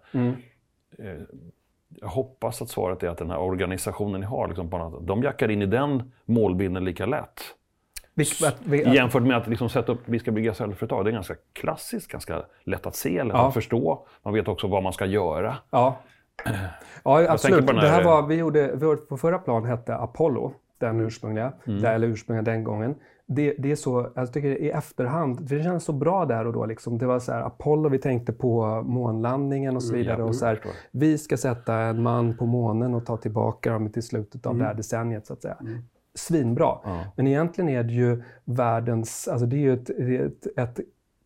Eh, 0.98 1.22
jag 2.00 2.08
hoppas 2.08 2.62
att 2.62 2.68
svaret 2.68 3.02
är 3.02 3.08
att 3.08 3.18
den 3.18 3.30
här 3.30 3.38
organisationen 3.38 4.20
ni 4.20 4.26
har, 4.26 4.48
liksom, 4.48 5.00
de 5.06 5.22
jackar 5.22 5.50
in 5.50 5.62
i 5.62 5.66
den 5.66 6.12
målbilden 6.24 6.84
lika 6.84 7.06
lätt. 7.06 7.40
Vi, 8.14 8.24
vi, 8.64 8.94
Jämfört 8.94 9.22
med 9.22 9.36
att 9.36 9.48
liksom 9.48 9.68
sätta 9.68 9.92
upp, 9.92 10.00
vi 10.04 10.18
ska 10.18 10.30
bygga 10.30 10.54
säljföretag. 10.54 11.04
Det 11.04 11.10
är 11.10 11.12
ganska 11.12 11.34
klassiskt, 11.52 12.12
ganska 12.12 12.42
lätt 12.64 12.86
att 12.86 12.96
se, 12.96 13.24
lätt 13.24 13.34
ja. 13.34 13.48
att 13.48 13.54
förstå. 13.54 14.06
Man 14.22 14.34
vet 14.34 14.48
också 14.48 14.66
vad 14.66 14.82
man 14.82 14.92
ska 14.92 15.06
göra. 15.06 15.56
Ja, 15.70 15.96
ja 17.04 17.26
absolut. 17.28 17.66
Det 17.66 17.88
här 17.88 18.04
var, 18.04 18.26
vi 18.26 18.34
gjorde, 18.34 18.74
vår 18.74 19.16
förra 19.16 19.38
plan 19.38 19.64
hette 19.64 19.96
Apollo, 19.96 20.52
den 20.78 21.00
ursprungliga, 21.00 21.52
mm. 21.66 21.84
eller 21.84 22.08
ursprungliga 22.08 22.52
den 22.52 22.64
gången 22.64 22.94
det, 23.26 23.54
det 23.58 23.70
är 23.70 23.76
så, 23.76 24.12
jag 24.14 24.32
tycker 24.32 24.48
i 24.48 24.70
efterhand, 24.70 25.48
det 25.48 25.62
känns 25.62 25.84
så 25.84 25.92
bra 25.92 26.24
där 26.24 26.46
och 26.46 26.52
då. 26.52 26.66
Liksom. 26.66 26.98
Det 26.98 27.06
var 27.06 27.18
så 27.18 27.32
här, 27.32 27.40
Apollo, 27.40 27.88
vi 27.88 27.98
tänkte 27.98 28.32
på 28.32 28.82
månlandningen 28.82 29.76
och 29.76 29.82
så 29.82 29.92
mm, 29.92 29.98
vidare. 29.98 30.16
Mm, 30.16 30.28
och 30.28 30.36
så 30.36 30.46
här, 30.46 30.60
vi 30.90 31.18
ska 31.18 31.36
sätta 31.36 31.74
en 31.74 32.02
man 32.02 32.36
på 32.36 32.46
månen 32.46 32.94
och 32.94 33.06
ta 33.06 33.16
tillbaka 33.16 33.72
dem 33.72 33.92
till 33.92 34.02
slutet 34.02 34.46
av 34.46 34.52
mm. 34.52 34.60
det 34.60 34.66
här 34.66 34.74
decenniet. 34.74 35.26
Så 35.26 35.32
att 35.32 35.42
säga. 35.42 35.56
Mm. 35.60 35.78
Svinbra. 36.14 36.78
Ja. 36.84 37.04
Men 37.16 37.26
egentligen 37.26 37.68
är 37.68 37.82
det 37.82 37.92
ju 37.92 38.22
världens, 38.44 39.28
alltså 39.28 39.46
det 39.46 39.56
är 39.56 39.60
ju 39.60 39.74
ett, 39.74 39.90
ett, 39.90 40.46
ett 40.58 40.80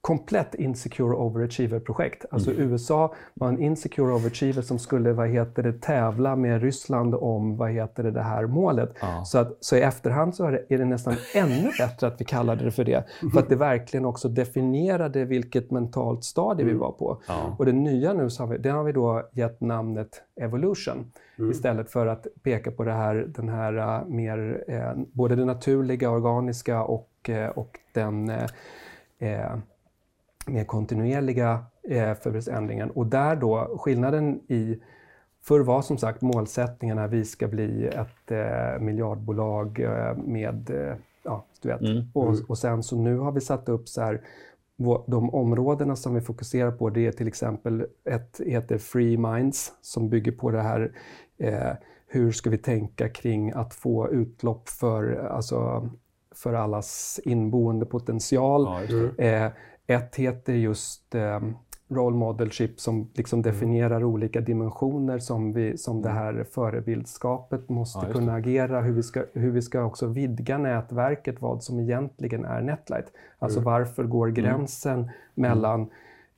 komplett 0.06 0.54
insecure 0.54 1.16
overachiever-projekt. 1.16 2.24
Alltså 2.30 2.50
mm. 2.50 2.62
USA 2.62 3.14
var 3.34 3.48
en 3.48 3.62
insecure 3.62 4.12
overachiever 4.12 4.62
som 4.62 4.78
skulle 4.78 5.12
vad 5.12 5.28
heter 5.28 5.62
det, 5.62 5.72
tävla 5.72 6.36
med 6.36 6.62
Ryssland 6.62 7.14
om 7.14 7.56
vad 7.56 7.70
heter 7.70 8.02
det, 8.02 8.10
det 8.10 8.22
här 8.22 8.46
målet. 8.46 8.94
Ja. 9.00 9.24
Så, 9.24 9.38
att, 9.38 9.56
så 9.60 9.76
i 9.76 9.80
efterhand 9.80 10.34
så 10.34 10.44
är 10.44 10.78
det, 10.78 10.84
nästan 10.84 11.14
ännu 11.34 11.70
bättre 11.78 12.06
att 12.06 12.20
vi 12.20 12.24
kallade 12.24 12.64
det 12.64 12.70
för 12.70 12.84
det. 12.84 13.04
För 13.32 13.38
att 13.38 13.48
det 13.48 13.56
verkligen 13.56 14.04
också 14.04 14.28
definierade 14.28 15.24
vilket 15.24 15.70
mentalt 15.70 16.24
stadie 16.24 16.62
mm. 16.62 16.74
vi 16.74 16.80
var 16.80 16.92
på. 16.92 17.22
Ja. 17.28 17.56
Och 17.58 17.66
det 17.66 17.72
nya 17.72 18.12
nu, 18.12 18.30
så 18.30 18.42
har 18.42 18.48
vi, 18.48 18.58
det 18.58 18.70
har 18.70 18.84
vi 18.84 18.92
då 18.92 19.28
gett 19.32 19.60
namnet 19.60 20.22
evolution. 20.40 21.12
Mm. 21.38 21.50
Istället 21.50 21.90
för 21.90 22.06
att 22.06 22.26
peka 22.42 22.70
på 22.70 22.84
det 22.84 22.92
här, 22.92 23.14
den 23.14 23.48
här 23.48 23.76
uh, 23.76 24.08
mer, 24.08 24.64
eh, 24.68 24.92
både 25.12 25.36
det 25.36 25.44
naturliga, 25.44 26.10
organiska 26.10 26.82
och, 26.82 27.30
eh, 27.30 27.48
och 27.48 27.78
den 27.92 28.30
eh 29.18 29.56
mer 30.46 30.64
kontinuerliga 30.64 31.64
eh, 31.88 32.14
förändringen. 32.14 32.90
Och 32.90 33.06
där 33.06 33.36
då, 33.36 33.78
skillnaden 33.78 34.40
i 34.48 34.80
Förr 35.42 35.60
var 35.60 35.82
som 35.82 35.98
sagt 35.98 36.22
målsättningen 36.22 36.98
att 36.98 37.10
vi 37.10 37.24
ska 37.24 37.48
bli 37.48 37.86
ett 37.86 38.30
eh, 38.30 38.80
miljardbolag 38.80 39.80
eh, 39.80 40.16
med, 40.16 40.70
eh, 40.70 40.96
ja, 41.22 41.44
du 41.62 41.68
vet. 41.68 41.80
Mm. 41.80 42.10
Och, 42.12 42.28
mm. 42.28 42.44
och 42.48 42.58
sen 42.58 42.82
så 42.82 42.96
nu 42.96 43.18
har 43.18 43.32
vi 43.32 43.40
satt 43.40 43.68
upp 43.68 43.88
så 43.88 44.00
här, 44.00 44.20
de 45.06 45.34
områdena 45.34 45.96
som 45.96 46.14
vi 46.14 46.20
fokuserar 46.20 46.70
på 46.70 46.90
det 46.90 47.06
är 47.06 47.12
till 47.12 47.28
exempel 47.28 47.86
ett 48.04 48.40
heter 48.46 48.78
Free 48.78 49.16
Minds 49.16 49.72
som 49.80 50.08
bygger 50.08 50.32
på 50.32 50.50
det 50.50 50.62
här 50.62 50.92
eh, 51.38 51.72
hur 52.06 52.32
ska 52.32 52.50
vi 52.50 52.58
tänka 52.58 53.08
kring 53.08 53.52
att 53.52 53.74
få 53.74 54.10
utlopp 54.10 54.68
för, 54.68 55.14
alltså, 55.14 55.88
för 56.34 56.54
allas 56.54 57.20
inneboende 57.24 57.86
potential. 57.86 58.86
Ja, 59.16 59.50
ett 59.86 60.16
heter 60.16 60.52
just 60.52 61.14
eh, 61.14 61.40
role 61.88 62.16
modelship 62.16 62.80
som 62.80 63.10
liksom 63.14 63.40
mm. 63.40 63.52
definierar 63.52 64.04
olika 64.04 64.40
dimensioner 64.40 65.18
som, 65.18 65.52
vi, 65.52 65.78
som 65.78 66.02
det 66.02 66.10
mm. 66.10 66.22
här 66.22 66.44
förebildskapet 66.44 67.68
måste 67.68 68.06
ja, 68.06 68.12
kunna 68.12 68.34
agera, 68.34 68.80
hur 68.80 68.92
vi, 68.92 69.02
ska, 69.02 69.24
hur 69.32 69.50
vi 69.50 69.62
ska 69.62 69.84
också 69.84 70.06
vidga 70.06 70.58
nätverket, 70.58 71.40
vad 71.40 71.62
som 71.62 71.80
egentligen 71.80 72.44
är 72.44 72.60
Netlight. 72.60 73.12
Alltså 73.38 73.58
mm. 73.58 73.72
varför 73.72 74.04
går 74.04 74.28
mm. 74.28 74.34
gränsen 74.34 74.98
mm. 74.98 75.10
mellan 75.34 75.90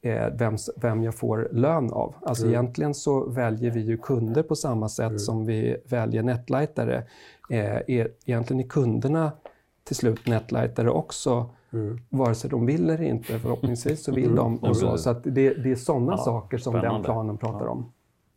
eh, 0.03 0.27
vem, 0.39 0.57
vem 0.77 1.03
jag 1.03 1.15
får 1.15 1.49
lön 1.53 1.93
av. 1.93 2.15
Alltså 2.23 2.45
mm. 2.45 2.55
egentligen 2.55 2.95
så 2.95 3.25
väljer 3.29 3.71
vi 3.71 3.81
ju 3.81 3.97
kunder 3.97 4.43
på 4.43 4.57
samma 4.57 4.89
sätt 4.89 5.07
mm. 5.07 5.19
som 5.19 5.47
vi 5.47 5.77
väljer 5.85 6.23
netlightare. 6.23 7.05
Eh, 7.51 7.79
egentligen 7.87 8.61
är 8.61 8.69
kunderna 8.69 9.33
till 9.85 9.97
slut 9.97 10.27
netlightare 10.27 10.91
också 10.91 11.51
Mm. 11.73 11.99
Vare 12.09 12.35
sig 12.35 12.51
de 12.51 12.67
vill 12.67 12.91
eller 12.91 13.03
inte, 13.03 13.39
förhoppningsvis 13.39 14.05
så 14.05 14.13
vill 14.13 14.25
mm. 14.25 14.37
de. 14.37 14.59
Och 14.59 14.77
så 14.77 14.99
så 14.99 15.11
att 15.11 15.25
det, 15.25 15.55
det 15.55 15.71
är 15.71 15.77
sådana 15.77 16.13
ja, 16.13 16.17
saker 16.17 16.59
som 16.59 16.73
spännande. 16.73 16.99
den 16.99 17.05
planen 17.05 17.39
pratar 17.39 17.65
ja. 17.65 17.71
om. 17.71 17.93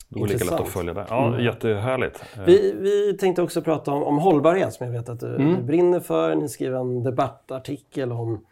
Det 0.10 0.20
går 0.20 0.28
lika 0.28 0.46
lätt 0.46 0.62
att 0.62 0.68
följa 0.68 0.94
det. 0.94 1.06
Ja, 1.10 1.28
mm. 1.28 1.44
Jättehärligt. 1.46 2.24
Vi, 2.46 2.76
vi 2.80 3.18
tänkte 3.18 3.42
också 3.42 3.62
prata 3.62 3.92
om, 3.92 4.04
om 4.04 4.18
hållbarhet 4.18 4.74
som 4.74 4.86
jag 4.86 4.94
vet 4.94 5.10
att 5.10 5.20
du, 5.20 5.36
mm. 5.36 5.56
du 5.56 5.64
brinner 5.64 6.00
för. 6.00 6.36
Ni 6.36 6.50
skriver 6.50 6.80
en 6.80 7.04
debattartikel 7.04 8.12
om 8.12 8.46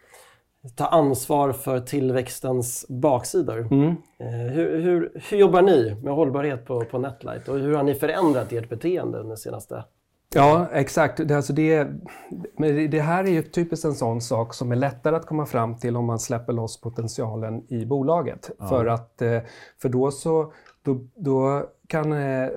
ta 0.75 0.85
ansvar 0.85 1.51
för 1.51 1.79
tillväxtens 1.79 2.85
baksidor. 2.89 3.67
Mm. 3.71 3.95
Eh, 4.19 4.53
hur, 4.53 4.81
hur, 4.81 5.21
hur, 5.29 5.37
jobbar 5.37 5.61
ni 5.61 5.95
med 6.03 6.13
hållbarhet 6.13 6.65
på, 6.65 6.81
på 6.81 6.99
Netlight 6.99 7.47
och 7.47 7.59
hur 7.59 7.73
har 7.73 7.83
ni 7.83 7.95
förändrat 7.95 8.53
ert 8.53 8.69
beteende 8.69 9.19
under 9.19 9.35
senaste 9.35 9.83
Ja, 10.35 10.67
exakt. 10.71 11.27
Det, 11.27 11.35
alltså 11.35 11.53
det, 11.53 11.87
det 12.91 13.01
här 13.01 13.23
är 13.23 13.29
ju 13.29 13.41
typiskt 13.41 13.85
en 13.85 13.93
sån 13.93 14.21
sak 14.21 14.53
som 14.53 14.71
är 14.71 14.75
lättare 14.75 15.15
att 15.15 15.25
komma 15.25 15.45
fram 15.45 15.77
till 15.77 15.97
om 15.97 16.05
man 16.05 16.19
släpper 16.19 16.53
loss 16.53 16.81
potentialen 16.81 17.63
i 17.67 17.85
bolaget. 17.85 18.51
Ja. 18.59 18.67
För, 18.67 18.85
att, 18.85 19.21
eh, 19.21 19.39
för 19.81 19.89
då, 19.89 20.11
så, 20.11 20.53
då, 20.83 20.99
då 21.15 21.65
kan 21.87 22.13
eh, 22.13 22.49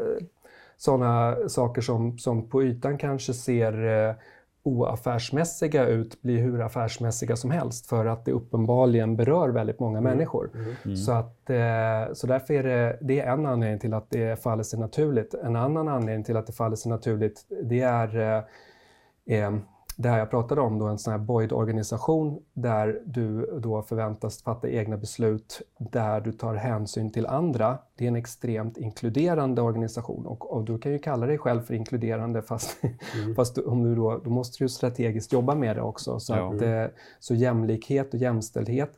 sådana 0.76 1.37
saker 1.48 1.80
som, 1.80 2.18
som 2.18 2.48
på 2.48 2.62
ytan 2.62 2.98
kanske 2.98 3.35
ser 3.35 4.08
eh, 4.08 4.14
oaffärsmässiga 4.62 5.87
ut 5.87 6.22
blir 6.22 6.38
hur 6.38 6.61
affärsmässiga 6.61 7.37
som 7.37 7.51
helst 7.51 7.87
för 7.87 8.07
att 8.07 8.25
det 8.25 8.33
uppenbarligen 8.33 9.16
berör 9.16 9.48
väldigt 9.48 9.81
många 9.81 9.98
mm. 9.98 10.12
människor. 10.12 10.51
Mm. 10.55 10.75
Mm. 10.85 10.96
Så, 10.96 11.12
att, 11.12 11.51
eh, 11.51 12.12
så 12.12 12.27
därför 12.27 12.55
är 12.55 12.62
det, 12.62 12.98
det 13.01 13.20
är 13.20 13.33
en 13.33 13.46
anledning 13.46 13.79
till 13.79 13.94
att 13.94 14.11
det 14.11 14.42
faller 14.42 14.62
sig 14.62 14.79
naturligt. 14.79 15.35
En 15.35 15.57
annan 15.57 15.88
anledning 15.88 16.25
till 16.25 16.37
att 16.37 16.46
det 16.46 16.53
faller 16.53 16.77
sig 16.77 16.90
naturligt 16.90 17.46
det 17.62 17.81
är 17.81 18.18
eh, 18.18 19.38
eh 19.38 19.53
det 19.96 20.09
här 20.09 20.18
jag 20.18 20.31
pratade 20.31 20.61
om, 20.61 20.78
då, 20.78 20.87
en 20.87 20.98
sån 20.98 21.11
här 21.11 21.18
Boyd-organisation 21.18 22.42
där 22.52 23.00
du 23.05 23.59
då 23.62 23.83
förväntas 23.83 24.42
fatta 24.42 24.68
egna 24.68 24.96
beslut 24.96 25.62
där 25.78 26.20
du 26.20 26.33
tar 26.33 26.55
hänsyn 26.55 27.11
till 27.11 27.26
andra. 27.26 27.78
Det 27.96 28.05
är 28.05 28.09
en 28.09 28.16
extremt 28.16 28.78
inkluderande 28.78 29.62
organisation 29.62 30.26
och, 30.26 30.52
och 30.52 30.64
du 30.64 30.78
kan 30.78 30.92
ju 30.92 30.98
kalla 30.98 31.26
dig 31.26 31.38
själv 31.38 31.62
för 31.62 31.74
inkluderande 31.74 32.42
fast, 32.42 32.78
mm. 33.14 33.35
fast 33.37 33.55
du, 33.55 33.62
om 33.62 33.83
du 33.83 33.94
då, 33.94 34.20
då 34.24 34.31
måste 34.31 34.64
du 34.64 34.68
strategiskt 34.68 35.33
jobba 35.33 35.55
med 35.55 35.76
det 35.76 35.83
också. 35.83 36.20
Så, 36.20 36.33
ja. 36.33 36.55
att, 36.55 36.62
eh, 36.62 36.85
så 37.20 37.35
jämlikhet 37.35 38.14
och 38.14 38.20
jämställdhet 38.20 38.90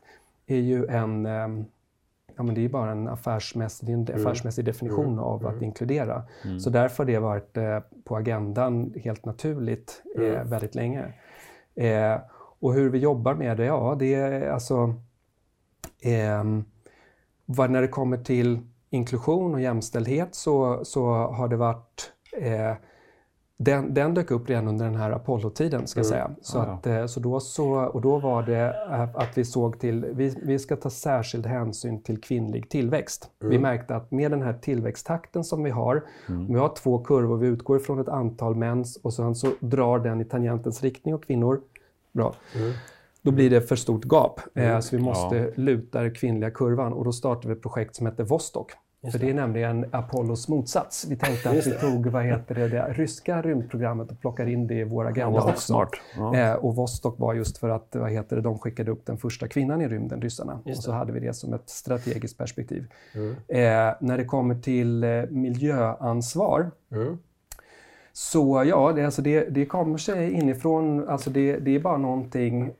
är 0.47 0.59
ju 0.59 0.85
en 0.85 1.25
ehm, 1.25 1.65
ja, 2.35 2.43
men 2.43 2.55
det 2.55 2.65
är 2.65 2.69
bara 2.69 2.91
en 2.91 3.07
affärsmässig, 3.07 3.89
en 3.89 4.07
mm. 4.07 4.15
affärsmässig 4.15 4.65
definition 4.65 5.05
mm. 5.05 5.19
av 5.19 5.45
att 5.47 5.53
mm. 5.53 5.63
inkludera. 5.63 6.23
Mm. 6.43 6.59
Så 6.59 6.69
därför 6.69 7.03
har 7.03 7.11
det 7.11 7.19
varit 7.19 7.57
eh, 7.57 7.79
på 8.03 8.15
agendan 8.15 8.93
helt 9.03 9.25
naturligt 9.25 10.03
eh, 10.17 10.23
mm. 10.23 10.49
väldigt 10.49 10.75
länge. 10.75 11.13
Eh, 11.75 12.17
och 12.59 12.73
hur 12.73 12.89
vi 12.89 12.97
jobbar 12.97 13.33
med 13.33 13.57
det, 13.57 13.65
ja 13.65 13.95
det 13.99 14.13
är 14.13 14.49
alltså 14.49 14.95
ehm, 16.01 16.65
vad, 17.45 17.71
när 17.71 17.81
det 17.81 17.87
kommer 17.87 18.17
till 18.17 18.59
inklusion 18.89 19.53
och 19.53 19.61
jämställdhet 19.61 20.35
så, 20.35 20.85
så 20.85 21.13
har 21.13 21.47
det 21.47 21.55
varit 21.55 22.11
eh, 22.37 22.73
den, 23.57 23.93
den 23.93 24.13
dök 24.13 24.31
upp 24.31 24.49
redan 24.49 24.67
under 24.67 24.85
den 24.85 24.95
här 24.95 25.11
Apollo-tiden, 25.11 25.87
ska 25.87 25.99
mm. 25.99 26.09
säga. 26.09 26.31
Så, 26.41 26.59
ah, 26.59 26.61
att, 26.61 26.87
eh, 26.87 27.05
så, 27.05 27.19
då 27.19 27.39
så, 27.39 27.73
och 27.73 28.01
då 28.01 28.19
var 28.19 28.43
det 28.43 28.75
eh, 28.91 29.01
att 29.01 29.37
vi 29.37 29.45
såg 29.45 29.79
till, 29.79 30.05
vi, 30.05 30.35
vi 30.43 30.59
ska 30.59 30.75
ta 30.75 30.89
särskild 30.89 31.45
hänsyn 31.45 32.01
till 32.01 32.21
kvinnlig 32.21 32.69
tillväxt. 32.69 33.29
Mm. 33.41 33.51
Vi 33.51 33.59
märkte 33.59 33.95
att 33.95 34.11
med 34.11 34.31
den 34.31 34.41
här 34.41 34.53
tillväxttakten 34.53 35.43
som 35.43 35.63
vi 35.63 35.69
har, 35.69 36.03
mm. 36.29 36.47
vi 36.47 36.59
har 36.59 36.75
två 36.75 36.99
kurvor, 36.99 37.37
vi 37.37 37.47
utgår 37.47 37.79
från 37.79 37.99
ett 37.99 38.09
antal 38.09 38.55
män 38.55 38.85
och 39.03 39.13
sen 39.13 39.35
så 39.35 39.47
drar 39.59 39.99
den 39.99 40.21
i 40.21 40.25
tangentens 40.25 40.83
riktning 40.83 41.15
och 41.15 41.23
kvinnor. 41.23 41.61
Bra. 42.11 42.35
Mm. 42.55 42.73
Då 43.21 43.31
blir 43.31 43.49
det 43.49 43.61
för 43.61 43.75
stort 43.75 44.05
gap, 44.05 44.39
eh, 44.55 44.69
mm. 44.69 44.81
så 44.81 44.97
vi 44.97 45.03
måste 45.03 45.35
ja. 45.35 45.47
luta 45.55 46.01
den 46.01 46.13
kvinnliga 46.13 46.51
kurvan 46.51 46.93
och 46.93 47.05
då 47.05 47.11
startade 47.11 47.47
vi 47.47 47.53
ett 47.53 47.61
projekt 47.61 47.95
som 47.95 48.05
heter 48.05 48.23
Vostok. 48.23 48.71
För 49.11 49.19
det 49.19 49.29
är 49.29 49.33
nämligen 49.33 49.85
Apollos 49.91 50.47
motsats. 50.47 51.05
Vi 51.09 51.15
tänkte 51.15 51.49
att 51.49 51.67
vi 51.67 51.71
tog 51.71 52.07
vad 52.07 52.23
heter 52.23 52.55
det, 52.55 52.67
det 52.67 52.93
ryska 52.93 53.41
rymdprogrammet 53.41 54.11
och 54.11 54.19
plockade 54.19 54.51
in 54.51 54.67
det 54.67 54.73
i 54.73 54.83
vår 54.83 55.07
agenda 55.07 55.39
ja, 55.39 55.51
också. 55.51 55.87
Ja. 56.17 56.35
Eh, 56.35 56.53
och 56.53 56.75
Vostok 56.75 57.19
var 57.19 57.33
just 57.33 57.57
för 57.57 57.69
att 57.69 57.95
vad 57.95 58.11
heter 58.11 58.35
det, 58.35 58.41
de 58.41 58.59
skickade 58.59 58.91
upp 58.91 59.05
den 59.05 59.17
första 59.17 59.47
kvinnan 59.47 59.81
i 59.81 59.87
rymden, 59.87 60.21
ryssarna. 60.21 60.59
Och 60.65 60.77
så 60.77 60.91
hade 60.91 61.11
vi 61.11 61.19
det 61.19 61.33
som 61.33 61.53
ett 61.53 61.69
strategiskt 61.69 62.37
perspektiv. 62.37 62.87
Mm. 63.13 63.31
Eh, 63.31 63.95
när 63.99 64.17
det 64.17 64.25
kommer 64.25 64.55
till 64.55 65.03
eh, 65.03 65.23
miljöansvar 65.29 66.71
mm. 66.91 67.17
Så 68.17 68.63
ja, 68.65 68.91
det, 68.95 69.05
alltså 69.05 69.21
det, 69.21 69.49
det 69.49 69.65
kommer 69.65 69.97
sig 69.97 70.31
inifrån. 70.31 71.09
Alltså 71.09 71.29
det, 71.29 71.57
det 71.57 71.75
är 71.75 71.79
bara 71.79 71.97
någonting 71.97 72.71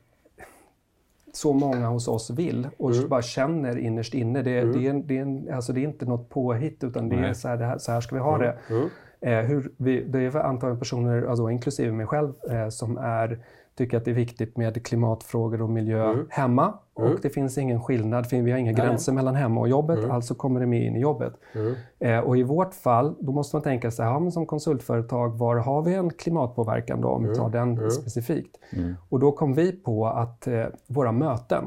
så 1.35 1.53
många 1.53 1.87
hos 1.87 2.07
oss 2.07 2.29
vill 2.29 2.67
och 2.77 2.91
mm. 2.91 3.09
bara 3.09 3.21
känner 3.21 3.77
innerst 3.77 4.13
inne. 4.13 4.41
Det, 4.41 4.59
mm. 4.59 4.79
det, 4.79 4.87
är, 4.87 4.93
det, 4.93 5.17
är 5.17 5.55
alltså 5.55 5.73
det 5.73 5.79
är 5.79 5.83
inte 5.83 6.05
något 6.05 6.29
påhitt 6.29 6.83
utan 6.83 7.09
det 7.09 7.15
är 7.15 7.33
så 7.33 7.47
här, 7.47 7.57
det 7.57 7.65
här, 7.65 7.77
så 7.77 7.91
här 7.91 8.01
ska 8.01 8.15
vi 8.15 8.21
ha 8.21 8.35
mm. 8.35 8.47
det. 8.47 8.89
Mm. 9.21 9.39
Eh, 9.39 9.45
hur 9.45 9.71
vi, 9.77 10.03
det 10.03 10.19
är 10.19 10.35
antagligen 10.35 10.79
personer, 10.79 11.25
alltså 11.25 11.49
inklusive 11.49 11.91
mig 11.91 12.05
själv, 12.05 12.33
eh, 12.51 12.69
som 12.69 12.97
är 12.97 13.39
tycker 13.77 13.97
att 13.97 14.05
det 14.05 14.11
är 14.11 14.15
viktigt 14.15 14.57
med 14.57 14.85
klimatfrågor 14.85 15.61
och 15.61 15.69
miljö 15.69 16.11
mm. 16.11 16.25
hemma. 16.29 16.73
Mm. 16.99 17.11
Och 17.11 17.19
det 17.21 17.29
finns 17.29 17.57
ingen 17.57 17.81
skillnad, 17.83 18.27
vi 18.31 18.51
har 18.51 18.57
inga 18.57 18.71
gränser 18.71 19.11
Nej. 19.11 19.15
mellan 19.15 19.35
hemma 19.35 19.61
och 19.61 19.69
jobbet, 19.69 19.99
mm. 19.99 20.11
alltså 20.11 20.35
kommer 20.35 20.59
det 20.59 20.65
med 20.65 20.85
in 20.85 20.95
i 20.95 20.99
jobbet. 20.99 21.33
Mm. 21.53 21.75
Eh, 21.99 22.19
och 22.19 22.37
i 22.37 22.43
vårt 22.43 22.73
fall, 22.73 23.15
då 23.19 23.31
måste 23.31 23.55
man 23.55 23.63
tänka 23.63 23.91
sig, 23.91 24.05
ja, 24.05 24.31
som 24.31 24.45
konsultföretag, 24.45 25.37
var 25.37 25.55
har 25.55 25.81
vi 25.81 25.93
en 25.93 26.09
klimatpåverkan 26.09 27.01
då, 27.01 27.07
om 27.07 27.23
vi 27.23 27.27
mm. 27.27 27.39
tar 27.39 27.49
den 27.49 27.77
mm. 27.77 27.89
specifikt? 27.89 28.57
Och 29.09 29.19
då 29.19 29.31
kom 29.31 29.53
vi 29.53 29.71
på 29.71 30.07
att 30.07 30.47
eh, 30.47 30.65
våra 30.87 31.11
möten, 31.11 31.63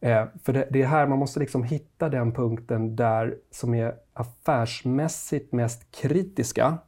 eh, 0.00 0.24
för 0.42 0.52
det, 0.52 0.68
det, 0.70 0.82
är 0.82 0.86
här 0.86 1.06
man 1.06 1.18
måste 1.18 1.40
liksom 1.40 1.64
hitta 1.64 2.08
den 2.08 2.32
punkten 2.32 2.96
där 2.96 3.36
som 3.50 3.74
är 3.74 3.94
affärsmässigt 4.12 5.52
mest 5.52 5.90
kritiska 5.90 6.78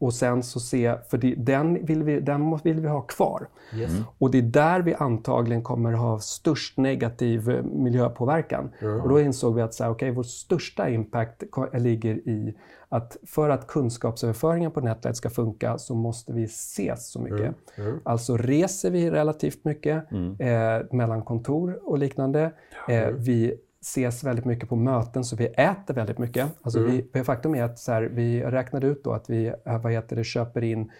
och 0.00 0.14
sen 0.14 0.42
så 0.42 0.60
se, 0.60 0.94
för 1.10 1.18
det, 1.18 1.34
den, 1.34 1.86
vill 1.86 2.02
vi, 2.02 2.20
den 2.20 2.58
vill 2.62 2.80
vi 2.80 2.88
ha 2.88 3.00
kvar. 3.00 3.48
Yes. 3.74 3.92
Och 4.18 4.30
det 4.30 4.38
är 4.38 4.42
där 4.42 4.80
vi 4.80 4.94
antagligen 4.94 5.62
kommer 5.62 5.92
ha 5.92 6.18
störst 6.18 6.76
negativ 6.76 7.50
eh, 7.50 7.62
miljöpåverkan. 7.62 8.70
Och 9.02 9.08
då 9.08 9.20
insåg 9.20 9.54
vi 9.54 9.62
att 9.62 9.74
så 9.74 9.84
här, 9.84 9.90
okay, 9.90 10.10
vår 10.10 10.22
största 10.22 10.88
impact 10.88 11.42
ligger 11.72 12.14
i 12.14 12.54
att 12.88 13.16
för 13.26 13.50
att 13.50 13.66
kunskapsöverföringen 13.66 14.70
på 14.70 14.80
Netlight 14.80 15.16
ska 15.16 15.30
funka 15.30 15.78
så 15.78 15.94
måste 15.94 16.32
vi 16.32 16.44
ses 16.44 17.10
så 17.10 17.20
mycket. 17.20 17.54
Alltså 18.02 18.36
reser 18.36 18.90
vi 18.90 19.10
relativt 19.10 19.64
mycket 19.64 20.12
eh, 20.38 20.96
mellan 20.96 21.22
kontor 21.22 21.80
och 21.84 21.98
liknande. 21.98 22.52
Eh, 22.88 23.08
vi 23.08 23.54
ses 23.82 24.24
väldigt 24.24 24.44
mycket 24.44 24.68
på 24.68 24.76
möten, 24.76 25.24
så 25.24 25.36
vi 25.36 25.46
äter 25.46 25.94
väldigt 25.94 26.18
mycket. 26.18 26.48
Alltså 26.62 26.80
vi, 26.80 27.24
faktum 27.24 27.54
är 27.54 27.62
att 27.62 27.78
så 27.78 27.92
här, 27.92 28.02
vi 28.02 28.42
räknade 28.42 28.86
ut 28.86 29.04
då 29.04 29.12
att 29.12 29.30
vi 29.30 29.46
eh, 29.46 29.82
vad 29.82 29.92
heter 29.92 30.16
det, 30.16 30.24
köper 30.24 30.64
in 30.64 30.90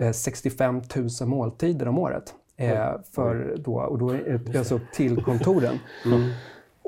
eh, 0.00 0.12
65 0.12 0.82
000 1.20 1.28
måltider 1.28 1.88
om 1.88 1.98
året. 1.98 2.34
Eh, 2.56 2.92
för 3.12 3.56
då, 3.58 3.74
och 3.74 3.98
då 3.98 4.14
alltså 4.58 4.80
till 4.94 5.22
kontoren. 5.22 5.78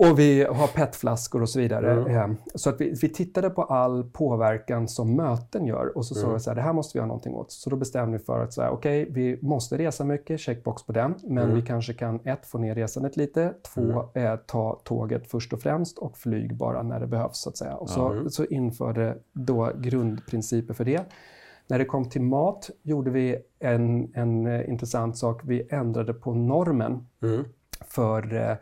Och 0.00 0.18
vi 0.18 0.44
har 0.44 0.66
petflaskor 0.66 1.42
och 1.42 1.48
så 1.48 1.58
vidare. 1.60 1.92
Eh, 2.12 2.30
Så 2.54 2.70
att 2.70 2.80
vi, 2.80 2.94
vi 3.02 3.08
tittade 3.08 3.50
på 3.50 3.62
all 3.62 4.04
påverkan 4.10 4.88
som 4.88 5.16
möten 5.16 5.66
gör 5.66 5.96
och 5.96 6.06
så 6.06 6.14
sa 6.14 6.32
vi 6.32 6.40
så 6.40 6.50
här, 6.50 6.54
det 6.54 6.62
här 6.62 6.72
måste 6.72 6.96
vi 6.96 6.98
göra 6.98 7.06
någonting 7.06 7.34
åt. 7.34 7.52
Så 7.52 7.70
då 7.70 7.76
bestämde 7.76 8.18
vi 8.18 8.24
för 8.24 8.40
att 8.42 8.52
säga, 8.52 8.70
okej, 8.70 9.06
vi 9.10 9.38
måste 9.42 9.78
resa 9.78 10.04
mycket, 10.04 10.40
checkbox 10.40 10.82
på 10.86 10.92
den, 10.92 11.14
men 11.22 11.48
vi 11.54 11.62
kanske 11.62 11.94
kan 11.94 12.20
ett, 12.24 12.46
få 12.46 12.58
ner 12.58 12.74
resandet 12.74 13.16
lite, 13.16 13.52
två, 13.74 13.80
eh, 14.14 14.36
ta 14.36 14.80
tåget 14.84 15.30
först 15.30 15.52
och 15.52 15.60
främst 15.60 15.98
och 15.98 16.18
flyg 16.18 16.56
bara 16.56 16.82
när 16.82 17.00
det 17.00 17.06
behövs 17.06 17.38
så 17.38 17.48
att 17.48 17.56
säga. 17.56 17.74
Och 17.74 17.90
så, 17.90 18.30
så 18.30 18.44
införde 18.44 19.18
då 19.32 19.72
grundprinciper 19.78 20.74
för 20.74 20.84
det. 20.84 21.02
När 21.66 21.78
det 21.78 21.84
kom 21.84 22.08
till 22.08 22.22
mat 22.22 22.70
gjorde 22.82 23.10
vi 23.10 23.36
en, 23.58 24.14
en 24.14 24.46
eh, 24.46 24.68
intressant 24.68 25.16
sak. 25.16 25.40
Vi 25.44 25.68
ändrade 25.70 26.14
på 26.14 26.34
normen 26.34 27.06
för 27.88 28.34
eh, 28.34 28.42
Eh, 28.50 28.56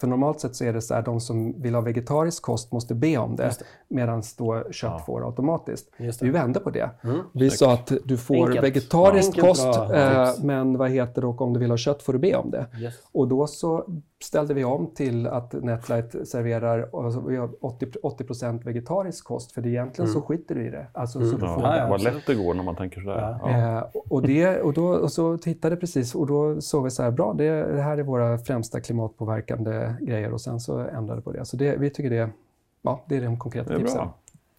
för 0.00 0.06
normalt 0.06 0.40
sett 0.40 0.56
så 0.56 0.64
är 0.64 0.72
det 0.72 0.82
så 0.82 0.94
här, 0.94 1.02
de 1.02 1.20
som 1.20 1.62
vill 1.62 1.74
ha 1.74 1.82
vegetarisk 1.82 2.42
kost 2.42 2.72
måste 2.72 2.94
be 2.94 3.16
om 3.16 3.36
det, 3.36 3.50
medan 3.88 4.22
då 4.38 4.64
kött 4.70 5.06
får 5.06 5.26
automatiskt. 5.26 5.90
Just 5.96 6.20
det. 6.20 6.26
Mm. 6.26 6.32
Vi 6.32 6.40
vände 6.40 6.60
på 6.60 6.70
det. 6.70 6.90
Vi 7.32 7.50
sa 7.50 7.72
att 7.72 7.92
du 8.04 8.16
får 8.16 8.46
Enkelt. 8.46 8.64
vegetarisk 8.64 9.28
Enkelt, 9.28 9.46
kost, 9.46 9.64
bra 9.64 9.94
eh, 9.94 10.28
men 10.42 10.78
vad 10.78 10.90
heter 10.90 11.20
det, 11.20 11.26
och 11.26 11.40
om 11.40 11.52
du 11.52 11.60
vill 11.60 11.70
ha 11.70 11.76
kött 11.76 12.02
får 12.02 12.12
du 12.12 12.18
be 12.18 12.36
om 12.36 12.50
det. 12.50 12.66
Yes. 12.80 12.94
Och 13.12 13.28
då 13.28 13.46
så 13.46 13.84
ställde 14.24 14.54
vi 14.54 14.64
om 14.64 14.90
till 14.94 15.26
att 15.26 15.52
Netlight 15.52 16.28
serverar 16.28 17.04
alltså, 17.04 17.20
vi 17.20 17.36
har 17.36 17.50
80, 17.60 17.86
80 18.02 18.64
vegetarisk 18.64 19.24
kost, 19.24 19.52
för 19.52 19.62
det 19.62 19.68
egentligen 19.68 20.10
så 20.10 20.20
skiter 20.20 20.54
du 20.54 20.66
i 20.66 20.70
det. 20.70 20.86
Alltså, 20.92 21.18
så 21.30 21.36
du 21.36 21.46
Ja, 21.46 21.54
får 21.54 21.62
Ja, 21.62 21.76
ja, 21.76 21.88
vad 21.88 22.02
lätt 22.02 22.26
det 22.26 22.34
går 22.34 22.54
när 22.54 22.62
man 22.62 22.76
tänker 22.76 23.00
sådär. 23.00 23.38
Ja. 23.42 23.78
Eh, 23.78 23.84
och, 24.08 24.22
det, 24.22 24.60
och, 24.60 24.72
då, 24.72 24.86
och 24.86 25.12
så 25.12 25.38
tittade 25.38 25.76
precis 25.76 26.14
och 26.14 26.26
då 26.26 26.60
såg 26.60 26.84
vi 26.84 26.90
så 26.90 27.02
här, 27.02 27.10
bra, 27.10 27.32
det, 27.32 27.72
det 27.72 27.82
här 27.82 27.98
är 27.98 28.02
våra 28.02 28.38
främsta 28.38 28.80
klimatpåverkande 29.46 29.94
grejer 30.12 30.32
och 30.32 30.40
sen 30.40 30.60
så 30.60 30.78
ändrade 30.78 31.22
på 31.22 31.32
det. 31.32 31.44
Så 31.44 31.56
det, 31.56 31.76
vi 31.76 31.90
tycker 31.90 32.10
det, 32.10 32.30
ja, 32.82 33.04
det 33.08 33.16
är 33.16 33.20
de 33.20 33.38
konkreta 33.38 33.68
Det 33.68 33.74
är 33.74 33.78
tipsen. 33.78 33.98
bra. 33.98 34.14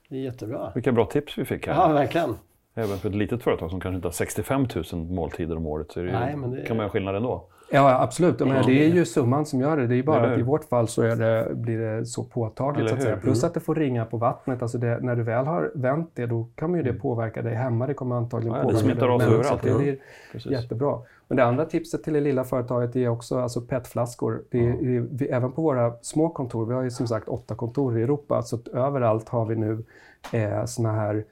Det 0.10 0.16
är 0.16 0.20
jättebra. 0.22 0.72
Vilka 0.76 0.92
bra 0.92 1.06
tips 1.06 1.38
vi 1.38 1.46
fick 1.46 1.68
här. 1.68 1.74
Ja, 1.74 1.88
verkligen. 1.88 2.36
Även 2.76 2.98
för 2.98 3.10
ett 3.10 3.16
litet 3.16 3.44
företag 3.44 3.70
som 3.70 3.80
kanske 3.80 3.96
inte 3.96 4.08
har 4.08 4.14
65 4.14 4.68
000 4.94 5.04
måltider 5.06 5.56
om 5.58 5.66
året 5.66 5.92
så 5.92 6.00
är 6.00 6.04
det 6.04 6.12
Nej, 6.20 6.36
men 6.36 6.52
det- 6.52 6.64
kan 6.66 6.78
man 6.78 6.84
göra 6.84 6.92
skillnad 6.92 7.16
ändå. 7.16 7.48
Ja, 7.70 8.02
absolut. 8.02 8.40
Men 8.40 8.66
det 8.66 8.86
är 8.86 8.90
ju 8.90 9.06
summan 9.06 9.46
som 9.46 9.62
gör 9.62 9.78
det. 9.78 9.88
Det 9.88 9.96
är 9.96 10.04
bara 10.04 10.34
att 10.34 10.40
i 10.40 10.42
vårt 10.42 10.64
fall 10.64 10.88
så 10.88 11.02
är 11.02 11.16
det, 11.16 11.56
blir 11.56 11.78
det 11.78 12.06
så 12.06 12.24
påtagligt. 12.24 12.90
Så 12.90 12.96
att 12.96 13.02
säga. 13.02 13.18
Plus 13.18 13.44
att 13.44 13.54
det 13.54 13.60
får 13.60 13.76
ringa 13.76 14.06
på 14.06 14.18
vattnet. 14.18 14.62
Alltså 14.62 14.78
det, 14.78 15.00
när 15.02 15.16
du 15.16 15.24
väl 15.24 15.46
har 15.46 15.72
vänt 15.76 16.12
det, 16.14 16.26
då 16.26 16.48
kommer 16.60 16.78
ju 16.78 16.84
det 16.84 16.94
påverka 16.94 17.42
dig 17.42 17.56
hemma. 17.56 17.88
Det 17.88 17.94
kommer 17.94 18.16
antagligen 18.16 18.56
Mm. 18.56 18.68
Ja, 18.68 18.74
det 18.74 18.80
påverka 18.80 18.94
smittar 18.94 19.08
av 19.08 19.20
sig 19.20 19.34
överallt. 19.34 19.64
Det 19.64 19.78
blir 19.78 19.98
Precis. 20.32 20.52
jättebra. 20.52 21.00
Men 21.28 21.38
det 21.38 21.46
andra 21.46 21.66
tipset 21.66 22.04
till 22.04 22.14
det 22.14 22.22
lilla 22.22 22.44
företaget 22.44 22.96
är 22.96 23.08
också 23.08 23.40
alltså 23.40 23.62
petflaskor. 23.62 24.44
Det 24.50 24.72
det 24.72 25.00
vi, 25.12 25.28
även 25.28 25.52
på 25.52 25.62
våra 25.62 25.94
små 26.02 26.30
kontor, 26.30 26.66
vi 26.66 26.74
har 26.74 26.84
ju 26.84 26.92
som 26.92 27.08
sagt 27.08 27.28
åtta 27.30 27.56
kontor 27.56 28.00
i 28.00 28.04
Europa, 28.04 28.42
så 28.42 28.60
överallt 28.74 29.30
har 29.30 29.46
vi 29.46 29.56
nu 29.56 29.84
eh, 30.32 30.66
såna 30.66 30.92
här 30.92 31.26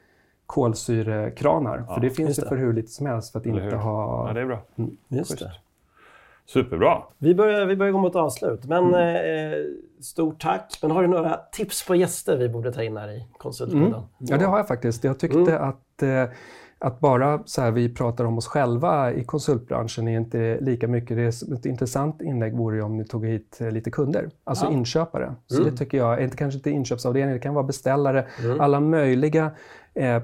kolsyrekranar. 0.46 1.84
För 1.94 2.02
det 2.02 2.10
finns 2.10 2.28
just 2.28 2.40
ju 2.40 2.44
det. 2.44 2.50
för 2.50 2.58
hur 2.58 2.74
lite 2.74 2.92
som 2.92 3.06
helst 3.06 3.32
för 3.32 3.40
att 3.40 3.46
inte 3.46 3.76
ha... 3.76 4.28
Ja, 4.28 4.34
det 4.34 4.42
är 4.42 4.46
bra. 4.46 4.60
Just 5.08 5.32
Schysst. 5.32 5.40
det. 5.40 5.52
Superbra. 6.46 7.02
Vi 7.18 7.36
börjar, 7.36 7.66
vi 7.66 7.76
börjar 7.76 7.92
gå 7.92 8.00
mot 8.00 8.16
avslut, 8.16 8.66
men 8.66 8.84
Mm. 8.94 9.52
eh, 9.54 9.58
stort 10.02 10.42
tack. 10.42 10.80
Men 10.82 10.92
har 10.92 11.02
du 11.02 11.08
några 11.08 11.40
tips 11.52 11.88
på 11.88 11.96
gäster 11.96 12.38
vi 12.38 12.50
borde 12.50 12.72
ta 12.74 12.84
in 12.84 12.98
här 12.98 13.10
i 13.12 13.28
Konsultpodden? 13.38 13.88
Mm. 13.88 14.04
Ja, 14.20 14.38
det 14.38 14.46
har 14.46 14.58
jag 14.58 14.68
faktiskt. 14.68 15.04
Jag 15.04 15.20
tyckte 15.20 15.60
att, 15.60 16.04
eh, 16.04 16.24
att 16.80 17.00
bara 17.00 17.42
så 17.46 17.62
här, 17.62 17.72
vi 17.72 17.94
pratar 17.94 18.26
om 18.26 18.38
oss 18.38 18.48
själva 18.48 19.14
i 19.14 19.24
konsultbranschen 19.24 20.08
är 20.08 20.18
inte 20.18 20.58
lika 20.62 20.88
mycket. 20.88 21.18
Det 21.18 21.24
är 21.24 21.54
ett 21.54 21.66
intressant 21.66 22.22
inlägg 22.22 22.58
vore 22.58 22.76
ju 22.76 22.82
om 22.82 22.98
ni 22.98 23.06
tog 23.06 23.26
hit 23.26 23.58
eh, 23.62 23.72
lite 23.72 23.92
kunder, 23.92 24.30
alltså 24.44 24.72
inköpare. 24.72 25.36
Så 25.48 25.64
det 25.64 25.72
tycker 25.72 25.98
jag, 25.98 26.24
inte 26.24 26.38
kanske 26.38 26.58
inte 26.58 26.70
inköpsavdelning, 26.70 27.34
det 27.34 27.40
kan 27.40 27.54
vara 27.54 27.66
beställare, 27.66 28.28
alla 28.60 28.80
möjliga 28.80 29.52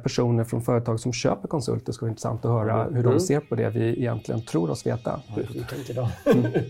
personer 0.03 0.43
från 0.43 0.62
företag 0.62 0.99
som 0.99 1.13
köper 1.13 1.47
konsulter 1.47 1.93
skulle 1.93 2.07
vara 2.07 2.12
intressant 2.12 2.45
att 2.45 2.51
höra 2.51 2.84
hur 2.84 3.03
de 3.03 3.19
ser 3.19 3.39
på 3.39 3.55
det 3.55 3.69
vi 3.69 3.99
egentligen 3.99 4.41
tror 4.45 4.69
oss 4.69 4.86
veta. 4.86 5.21
Idag. 5.89 6.07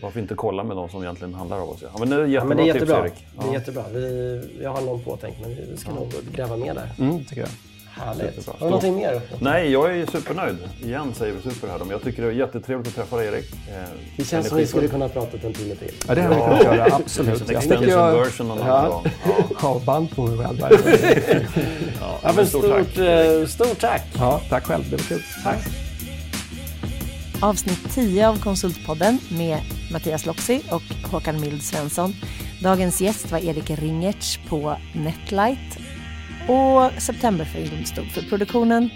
Varför 0.01 0.19
inte 0.19 0.35
kolla 0.35 0.63
med 0.63 0.77
de 0.77 0.89
som 0.89 1.03
egentligen 1.03 1.33
handlar 1.33 1.59
av 1.59 1.69
oss? 1.69 1.83
Ja, 1.83 1.89
men 1.99 2.09
det 2.09 2.15
är 2.15 2.19
Ja, 2.19 2.27
jättebra, 2.27 2.45
men 2.47 2.57
det 2.57 2.63
är 2.63 2.67
jättebra. 2.73 3.03
tips 3.03 3.21
Erik. 3.21 3.27
Det 3.41 3.47
är 3.49 3.53
jättebra. 3.53 3.83
Vi, 3.93 4.59
jag 4.63 4.69
har 4.73 4.81
någon 4.81 5.01
påtänkt, 5.03 5.37
men 5.41 5.49
vi 5.71 5.77
ska 5.77 5.91
nog 5.93 6.11
gräva 6.35 6.57
mer 6.57 6.73
där. 6.73 6.91
Mm, 6.99 7.19
tycker 7.25 7.41
jag. 7.41 7.49
Härligt. 7.93 8.47
Har 8.47 8.55
du 8.59 8.65
någonting 8.65 8.95
mer? 8.95 9.21
Nej, 9.39 9.71
jag 9.71 9.97
är 9.97 10.05
supernöjd. 10.05 10.57
Igen 10.83 11.13
säger 11.13 11.33
vi 11.33 11.51
super 11.51 11.67
här 11.67 11.79
då, 11.79 11.85
jag 11.91 12.03
tycker 12.03 12.21
det 12.21 12.27
är 12.27 12.31
jättetrevligt 12.31 12.87
att 12.87 12.95
träffa 12.95 13.15
dig 13.17 13.27
Erik. 13.27 13.51
Eh, 13.53 13.83
Det 14.17 14.23
känns 14.25 14.47
som 14.47 14.57
vi 14.57 14.67
skulle 14.67 14.87
kunna 14.87 15.09
prata 15.09 15.37
en 15.47 15.53
timme 15.53 15.75
till. 15.75 15.91
Ja, 16.07 16.15
det 16.15 16.21
hade 16.21 16.35
vi 16.35 16.41
kunnat 16.41 16.63
göra, 16.63 16.95
absolut. 16.95 17.49
En 17.49 17.55
extension 17.57 17.89
jag 17.89 18.11
version 18.11 18.47
någon 18.47 18.61
annan 18.61 18.89
gång. 18.91 19.05
Ja, 19.25 19.43
har 19.57 19.79
band 19.85 20.15
på 20.15 20.21
mig 20.27 20.45
själv. 20.45 20.57
där. 20.59 20.71
Ja, 22.01 22.19
men 22.23 22.35
men 22.35 22.45
stort 22.47 22.63
stort, 22.63 22.95
tack. 22.95 22.97
eh, 22.97 23.45
stort 23.47 23.79
tack! 23.79 24.01
Ja, 24.17 24.41
tack 24.49 24.65
själv, 24.65 24.83
det 24.89 24.95
var 24.95 25.03
kul. 25.03 25.21
Tack. 25.43 25.57
Avsnitt 27.41 27.93
10 27.93 28.27
av 28.29 28.35
Konsultpodden 28.39 29.17
med 29.29 29.57
Mattias 29.91 30.25
Loxi 30.25 30.61
och 30.71 31.09
Håkan 31.11 31.41
Mild 31.41 31.63
Svensson. 31.63 32.13
Dagens 32.63 33.01
gäst 33.01 33.31
var 33.31 33.39
Erik 33.39 33.69
Ringertz 33.69 34.39
på 34.49 34.75
Netlight 34.93 35.77
och 36.51 37.01
Septemberfilm 37.01 37.85
stod 37.85 38.11
för 38.11 38.21
produktionen. 38.21 38.89